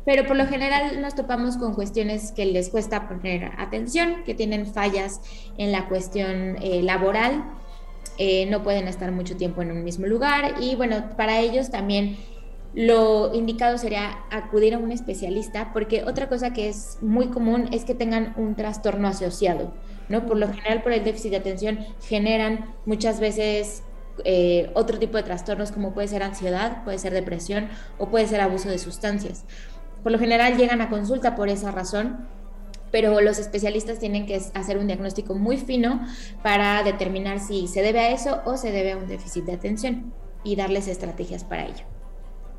Pero 0.05 0.25
por 0.25 0.37
lo 0.37 0.47
general 0.47 1.01
nos 1.01 1.17
topamos 1.17 1.57
con 1.57 1.75
cuestiones 1.75 2.31
que 2.31 2.47
les 2.47 2.69
cuesta 2.69 3.09
poner 3.09 3.51
atención, 3.59 4.23
que 4.25 4.35
tienen 4.35 4.67
fallas 4.67 5.21
en 5.59 5.73
la 5.73 5.89
cuestión 5.89 6.59
laboral, 6.83 7.43
eh, 8.19 8.47
no 8.47 8.63
pueden 8.63 8.89
estar 8.89 9.11
mucho 9.13 9.37
tiempo 9.37 9.63
en 9.63 9.71
un 9.71 9.85
mismo 9.85 10.07
lugar 10.07 10.55
y 10.61 10.77
bueno, 10.77 11.11
para 11.17 11.41
ellos 11.41 11.71
también 11.71 12.17
lo 12.75 13.33
indicado 13.35 13.79
sería 13.79 14.19
acudir 14.31 14.75
a 14.75 14.79
un 14.79 14.91
especialista 14.91 15.73
porque 15.73 16.05
otra 16.05 16.29
cosa 16.29 16.53
que 16.53 16.69
es 16.69 16.99
muy 17.01 17.29
común 17.29 17.69
es 17.73 17.85
que 17.85 17.95
tengan 17.95 18.35
un 18.37 18.57
trastorno 18.57 19.07
asociado, 19.07 19.73
¿no? 20.09 20.27
Por 20.27 20.39
lo 20.39 20.49
general 20.49 20.83
por 20.83 20.93
el 20.93 21.05
déficit 21.05 21.31
de 21.31 21.37
atención 21.37 21.79
generan 22.03 22.75
muchas 22.85 23.21
veces 23.21 23.85
eh, 24.25 24.71
otro 24.75 24.99
tipo 24.99 25.17
de 25.17 25.23
trastornos 25.23 25.73
como 25.73 25.95
puede 25.95 26.09
ser 26.09 26.23
ansiedad, 26.23 26.83
puede 26.85 26.99
ser 26.99 27.13
depresión 27.13 27.69
o 27.99 28.09
puede 28.09 28.27
ser 28.27 28.41
abuso 28.41 28.69
de 28.69 28.79
sustancias. 28.79 29.45
Por 30.03 30.13
lo 30.13 30.19
general 30.19 30.57
llegan 30.57 30.81
a 30.81 30.91
consulta 30.91 31.35
por 31.35 31.49
esa 31.49 31.71
razón 31.71 32.27
pero 32.95 33.21
los 33.21 33.41
especialistas 33.41 33.99
tienen 33.99 34.25
que 34.25 34.37
hacer 34.37 34.79
un 34.79 34.87
diagnóstico 34.87 35.35
muy 35.35 35.57
fino 35.57 36.07
para 36.45 36.81
determinar 36.85 37.41
si 37.41 37.67
se 37.67 37.83
debe 37.83 37.99
a 37.99 38.11
eso 38.13 38.41
o 38.45 38.57
se 38.57 38.71
debe 38.71 38.93
a 38.93 38.97
un 38.97 39.09
déficit 39.09 39.47
de 39.47 39.53
atención 39.55 40.13
y 40.45 40.55
darles 40.55 40.87
estrategias 40.87 41.43
para 41.43 41.65
ello. 41.65 41.85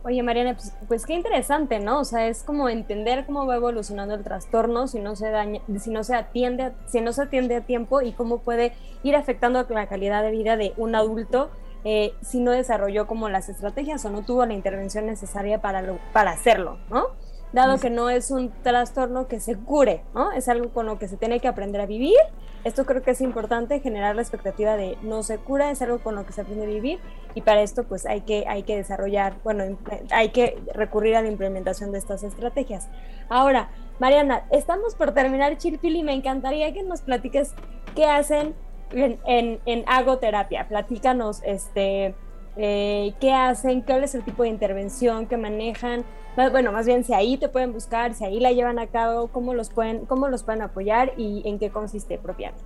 Oye, 0.03 0.21
Mariana, 0.23 0.55
pues, 0.55 0.73
pues, 0.89 1.05
qué 1.05 1.13
interesante, 1.13 1.79
¿no? 1.79 2.01
O 2.01 2.03
sea, 2.03 2.27
es 2.27 2.43
como 2.43 2.67
entender 2.67 3.25
cómo 3.25 3.47
va 3.47 3.55
evolucionando 3.55 4.13
el 4.13 4.25
trastorno 4.25 4.89
si 4.89 4.99
no 4.99 5.15
se 5.15 5.29
daña, 5.29 5.61
si 5.79 5.89
no 5.89 6.03
se 6.03 6.15
atiende, 6.15 6.73
si 6.85 6.99
no 6.99 7.13
se 7.13 7.21
atiende 7.21 7.55
a 7.55 7.61
tiempo 7.61 8.01
y 8.01 8.11
cómo 8.11 8.39
puede 8.39 8.73
ir 9.03 9.15
afectando 9.15 9.65
la 9.69 9.87
calidad 9.87 10.21
de 10.21 10.31
vida 10.31 10.57
de 10.57 10.73
un 10.75 10.95
adulto 10.95 11.49
eh, 11.85 12.13
si 12.21 12.41
no 12.41 12.51
desarrolló 12.51 13.07
como 13.07 13.29
las 13.29 13.47
estrategias 13.47 14.03
o 14.03 14.09
no 14.09 14.25
tuvo 14.25 14.45
la 14.45 14.53
intervención 14.53 15.05
necesaria 15.05 15.61
para, 15.61 15.97
para 16.11 16.31
hacerlo, 16.31 16.77
¿no? 16.89 17.11
Dado 17.55 17.79
que 17.79 17.89
no 17.89 18.09
es 18.09 18.29
un 18.29 18.51
trastorno 18.61 19.27
que 19.27 19.39
se 19.39 19.55
cure, 19.57 20.03
¿no? 20.13 20.31
Es 20.31 20.47
algo 20.47 20.69
con 20.69 20.85
lo 20.85 20.99
que 20.99 21.07
se 21.07 21.17
tiene 21.17 21.39
que 21.39 21.47
aprender 21.47 21.81
a 21.81 21.85
vivir. 21.87 22.17
Esto 22.63 22.85
creo 22.85 23.01
que 23.01 23.11
es 23.11 23.21
importante, 23.21 23.79
generar 23.79 24.15
la 24.15 24.21
expectativa 24.21 24.75
de 24.75 24.97
no 25.01 25.23
se 25.23 25.37
cura, 25.37 25.71
es 25.71 25.81
algo 25.81 25.99
con 25.99 26.15
lo 26.15 26.25
que 26.25 26.33
se 26.33 26.41
aprende 26.41 26.65
a 26.65 26.67
vivir 26.67 26.99
y 27.33 27.41
para 27.41 27.61
esto 27.61 27.83
pues 27.83 28.05
hay 28.05 28.21
que, 28.21 28.45
hay 28.47 28.63
que 28.63 28.75
desarrollar, 28.75 29.35
bueno, 29.43 29.77
hay 30.11 30.29
que 30.29 30.57
recurrir 30.73 31.15
a 31.15 31.21
la 31.21 31.27
implementación 31.27 31.91
de 31.91 31.99
estas 31.99 32.23
estrategias. 32.23 32.89
Ahora, 33.29 33.69
Mariana, 33.99 34.45
estamos 34.51 34.95
por 34.95 35.13
terminar 35.13 35.57
Chilpil 35.57 35.95
y 35.95 36.03
me 36.03 36.13
encantaría 36.13 36.73
que 36.73 36.83
nos 36.83 37.01
platiques 37.01 37.53
qué 37.95 38.05
hacen 38.05 38.55
en, 38.91 39.19
en, 39.25 39.59
en 39.65 39.83
agoterapia. 39.87 40.67
Platícanos, 40.67 41.41
este, 41.45 42.15
eh, 42.57 43.13
qué 43.19 43.33
hacen, 43.33 43.81
cuál 43.81 44.03
es 44.03 44.15
el 44.15 44.23
tipo 44.23 44.43
de 44.43 44.49
intervención 44.49 45.27
que 45.27 45.37
manejan, 45.37 46.03
bueno, 46.35 46.71
más 46.71 46.85
bien 46.85 47.03
si 47.03 47.13
ahí 47.13 47.37
te 47.37 47.49
pueden 47.49 47.71
buscar, 47.71 48.13
si 48.13 48.25
ahí 48.25 48.39
la 48.39 48.51
llevan 48.51 48.79
a 48.79 48.87
cabo, 48.87 49.27
cómo 49.27 49.53
los 49.53 49.69
pueden, 49.69 50.05
cómo 50.05 50.27
los 50.27 50.43
pueden 50.43 50.61
apoyar 50.61 51.13
y 51.17 51.41
en 51.45 51.59
qué 51.59 51.69
consiste 51.69 52.17
propiamente. 52.17 52.63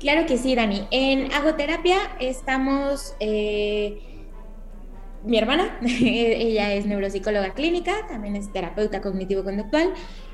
Claro 0.00 0.26
que 0.26 0.38
sí, 0.38 0.54
Dani. 0.54 0.86
En 0.90 1.32
agoterapia 1.32 1.98
estamos, 2.18 3.14
eh, 3.20 4.00
mi 5.24 5.38
hermana, 5.38 5.78
ella 5.82 6.72
es 6.72 6.86
neuropsicóloga 6.86 7.54
clínica, 7.54 8.06
también 8.08 8.34
es 8.34 8.50
terapeuta 8.52 9.00
cognitivo-conductual, 9.00 9.92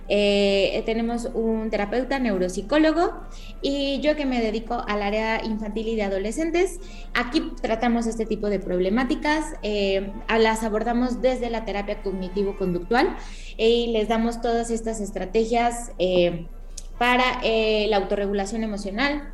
eh, 0.09 0.83
tenemos 0.87 1.29
un 1.35 1.69
terapeuta 1.71 2.19
neuropsicólogo 2.19 3.13
y 3.61 4.01
yo 4.01 4.17
que 4.17 4.25
me 4.25 4.41
dedico 4.41 4.83
al 4.87 5.03
área 5.03 5.45
infantil 5.45 5.89
y 5.89 5.97
de 5.97 6.03
adolescentes. 6.03 6.81
Aquí 7.15 7.53
tratamos 7.61 8.07
este 8.07 8.25
tipo 8.25 8.49
de 8.49 8.59
problemáticas, 8.59 9.45
eh, 9.63 10.13
las 10.39 10.63
abordamos 10.63 11.21
desde 11.21 11.51
la 11.51 11.65
terapia 11.65 12.03
cognitivo-conductual 12.03 13.17
y 13.57 13.89
les 13.89 14.09
damos 14.09 14.41
todas 14.41 14.71
estas 14.71 15.01
estrategias 15.01 15.93
eh, 15.99 16.47
para 16.99 17.41
la 17.43 17.97
autorregulación 17.97 18.65
emocional, 18.65 19.33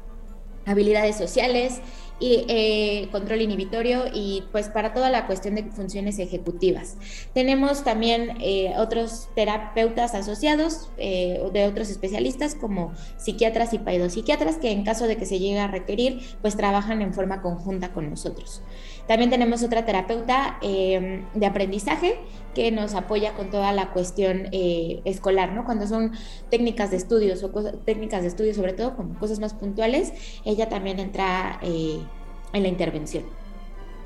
habilidades 0.67 1.17
sociales, 1.17 1.81
y 2.25 2.47
eh, 2.49 3.09
control 3.13 3.43
inhibitorio 3.43 4.05
y 4.11 4.45
pues 4.51 4.71
para 4.71 4.95
toda 4.95 5.11
la 5.11 5.27
cuestión 5.27 5.57
de 5.57 5.65
funciones 5.65 6.19
ejecutivas. 6.19 6.97
Tenemos 7.35 7.85
también 7.85 8.39
eh, 8.41 8.73
otros 8.79 9.29
terapeutas 9.35 10.15
asociados 10.15 10.89
eh, 10.97 11.39
de 11.53 11.67
otros 11.67 11.91
especialistas 11.91 12.55
como 12.55 12.95
psiquiatras 13.19 13.75
y 13.75 13.79
paidopsiquiatras 13.79 14.57
que 14.57 14.71
en 14.71 14.85
caso 14.85 15.07
de 15.07 15.19
que 15.19 15.27
se 15.27 15.39
llegue 15.39 15.59
a 15.59 15.67
requerir 15.67 16.23
pues 16.41 16.57
trabajan 16.57 17.03
en 17.03 17.13
forma 17.13 17.43
conjunta 17.43 17.93
con 17.93 18.09
nosotros. 18.09 18.63
También 19.07 19.31
tenemos 19.31 19.63
otra 19.63 19.85
terapeuta 19.85 20.59
de 20.61 21.47
aprendizaje 21.47 22.19
que 22.55 22.71
nos 22.71 22.95
apoya 22.95 23.35
con 23.35 23.51
toda 23.51 23.73
la 23.73 23.91
cuestión 23.93 24.49
escolar, 24.53 25.53
¿no? 25.53 25.65
Cuando 25.65 25.87
son 25.87 26.13
técnicas 26.51 26.91
de 26.91 26.97
estudios 26.97 27.43
o 27.43 27.51
técnicas 27.85 28.23
de 28.23 28.29
estudio 28.29 28.55
sobre 28.55 28.73
todo 28.73 28.97
como 28.97 29.19
cosas 29.19 29.41
más 29.41 29.55
puntuales, 29.55 30.13
ella 30.45 30.69
también 30.69 31.01
entra 31.01 31.59
en 31.63 32.63
la 32.63 32.69
intervención. 32.69 33.25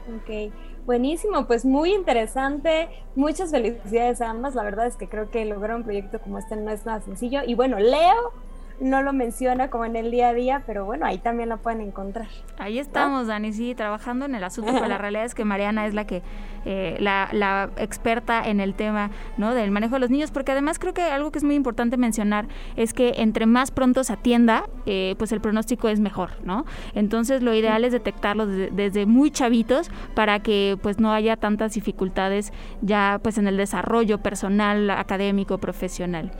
Ok, 0.09 0.53
buenísimo, 0.87 1.47
pues 1.47 1.65
muy 1.67 1.93
interesante. 1.93 2.89
Muchas 3.15 3.51
felicidades 3.51 4.23
a 4.23 4.31
ambas. 4.31 4.55
La 4.55 4.63
verdad 4.63 4.87
es 4.87 4.97
que 4.97 5.09
creo 5.09 5.31
que 5.31 5.45
lograr 5.45 5.77
un 5.77 5.85
proyecto 5.85 6.19
como 6.19 6.39
este 6.39 6.57
no 6.57 6.71
es 6.71 6.87
nada 6.87 7.03
sencillo. 7.03 7.43
Y 7.47 7.55
bueno, 7.55 7.79
Leo 7.79 8.33
no 8.81 9.03
lo 9.03 9.13
menciona 9.13 9.71
como 9.71 9.85
en 9.85 9.97
el 9.97 10.11
día 10.11 10.29
a 10.29 10.35
día, 10.35 10.63
pero 10.67 10.85
bueno, 10.85 11.07
ahí 11.07 11.19
también 11.19 11.49
lo 11.49 11.59
pueden 11.59 11.81
encontrar. 11.81 12.29
Ahí 12.59 12.79
estamos, 12.79 13.27
Dani, 13.27 13.53
sí, 13.53 13.75
trabajando 13.75 14.25
en 14.27 14.35
el 14.35 14.45
asunto, 14.45 14.73
pero 14.73 14.87
la 14.87 14.99
realidad 14.99 15.25
es 15.25 15.35
que 15.35 15.45
Mariana 15.45 15.87
es 15.87 15.95
la 15.95 16.07
que 16.07 16.23
eh, 16.65 16.97
la, 17.01 17.71
experta 17.77 18.43
en 18.47 18.61
el 18.61 18.75
tema 18.75 19.11
¿no? 19.37 19.55
del 19.55 19.71
manejo 19.71 19.95
de 19.95 20.01
los 20.01 20.11
niños, 20.11 20.31
porque 20.31 20.53
además 20.53 20.79
creo 20.79 20.93
que 20.93 21.03
algo 21.03 21.31
que 21.31 21.39
es 21.39 21.45
muy 21.45 21.55
importante 21.55 21.97
mencionar 21.97 22.47
es 22.77 22.93
que 22.93 23.15
entre 23.17 23.47
más 23.47 23.71
pronto 23.71 24.05
se 24.05 24.13
atienda, 24.13 24.65
eh, 24.87 25.15
pues 25.19 25.33
el 25.33 25.41
pronóstico 25.41 25.89
es 25.89 26.01
mejor, 26.01 26.31
¿no? 26.45 26.67
Entonces 26.95 27.43
lo 27.43 27.55
ideal 27.55 27.85
es 27.85 27.93
detectarlo 27.93 28.47
desde, 28.47 29.07
muy 29.07 29.31
chavitos 29.31 29.91
para 30.15 30.41
que 30.41 30.77
pues 30.83 30.99
no 30.99 31.13
haya 31.13 31.37
tantas 31.37 31.75
dificultades 31.75 32.53
ya 32.83 33.21
pues 33.23 33.39
en 33.39 33.47
el 33.47 33.57
desarrollo 33.57 34.19
personal, 34.19 34.91
académico, 34.91 35.59
profesional. 35.59 36.33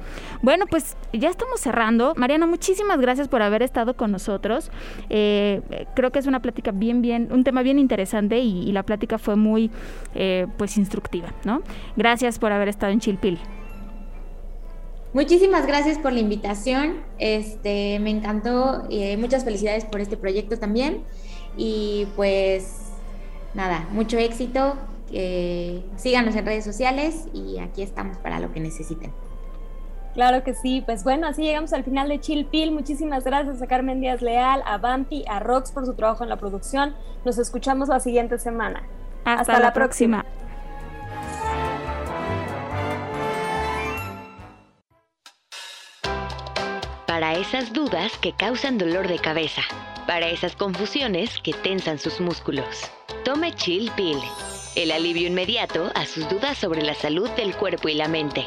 Bueno, 0.43 0.67
pues 0.67 0.97
ya 1.13 1.31
estamos 1.31 1.61
cerrando. 1.61 2.15
Mariana, 2.29 2.47
muchísimas 2.47 3.01
gracias 3.01 3.27
por 3.27 3.41
haber 3.41 3.63
estado 3.63 3.97
con 3.97 4.13
nosotros. 4.13 4.71
Eh, 5.09 5.63
creo 5.95 6.13
que 6.13 6.19
es 6.19 6.27
una 6.27 6.43
plática 6.43 6.73
bien, 6.73 7.01
bien, 7.01 7.31
un 7.33 7.43
tema 7.43 7.63
bien 7.63 7.79
interesante 7.79 8.39
y, 8.39 8.71
la 8.71 8.83
plática 8.83 9.17
fue 9.17 9.35
muy 9.35 9.71
eh, 10.15 10.47
pues 10.59 10.77
instructiva, 10.77 11.33
¿no? 11.45 11.63
Gracias 11.97 12.39
por 12.39 12.53
haber 12.53 12.69
estado 12.69 12.93
en 12.93 13.01
Chilpil. 13.01 13.39
Muchísimas 15.15 15.67
gracias 15.67 15.97
por 15.97 16.13
la 16.13 16.21
invitación. 16.21 16.97
Este, 17.19 17.99
me 17.99 18.11
encantó. 18.11 18.87
Eh, 18.91 19.17
muchas 19.17 19.43
felicidades 19.43 19.87
por 19.87 20.03
este 20.03 20.19
proyecto 20.19 20.59
también. 20.59 21.05
Y 21.57 22.09
pues 22.15 22.91
nada, 23.55 23.89
mucho 23.91 24.19
éxito. 24.19 24.77
síganos 25.97 26.37
en 26.37 26.45
redes 26.45 26.67
sociales 26.67 27.25
y 27.33 27.59
aquí 27.59 27.81
estamos 27.81 28.19
para 28.19 28.39
lo 28.39 28.53
que 28.53 28.61
necesiten. 28.61 29.13
Claro 30.15 30.43
que 30.43 30.55
sí, 30.55 30.83
pues 30.85 31.05
bueno, 31.05 31.27
así 31.27 31.43
llegamos 31.43 31.73
al 31.73 31.85
final 31.85 32.09
de 32.09 32.19
Chilpil. 32.19 32.73
Muchísimas 32.73 33.25
gracias 33.25 33.63
a 33.63 33.67
Carmen 33.67 34.01
Díaz 34.01 34.23
Leal, 34.23 34.63
a 34.67 34.79
Bampi, 34.79 35.25
a 35.29 35.39
Rox 35.39 35.71
por 35.71 35.87
su 35.87 35.95
trabajo 35.95 36.25
en 36.25 36.31
la 36.31 36.37
producción. 36.37 36.95
Nos 37.25 37.39
escuchamos 37.39 37.89
la 37.89 38.01
siguiente 38.01 38.39
semana. 38.39 38.83
Hasta, 39.25 39.61
la, 39.61 39.73
próxima. 39.73 40.25
Para 47.07 47.35
esas 47.35 47.73
dudas 47.73 48.17
que 48.19 48.33
causan 48.33 48.79
dolor 48.79 49.07
de 49.07 49.19
cabeza. 49.19 49.63
Para 50.07 50.29
esas 50.29 50.57
confusiones 50.57 51.39
que 51.45 51.53
tensan 51.53 51.99
sus 51.99 52.21
músculos. 52.21 52.91
Tome 53.25 53.55
Chill 53.55 53.91
Pill. 53.97 54.19
El 54.75 54.91
alivio 54.91 55.27
inmediato 55.27 55.91
a 55.95 56.07
sus 56.07 56.29
dudas 56.29 56.57
sobre 56.57 56.83
la 56.83 56.95
salud 56.95 57.29
del 57.31 57.55
cuerpo 57.55 57.89
y 57.89 57.95
la 57.95 58.09
mente. 58.09 58.47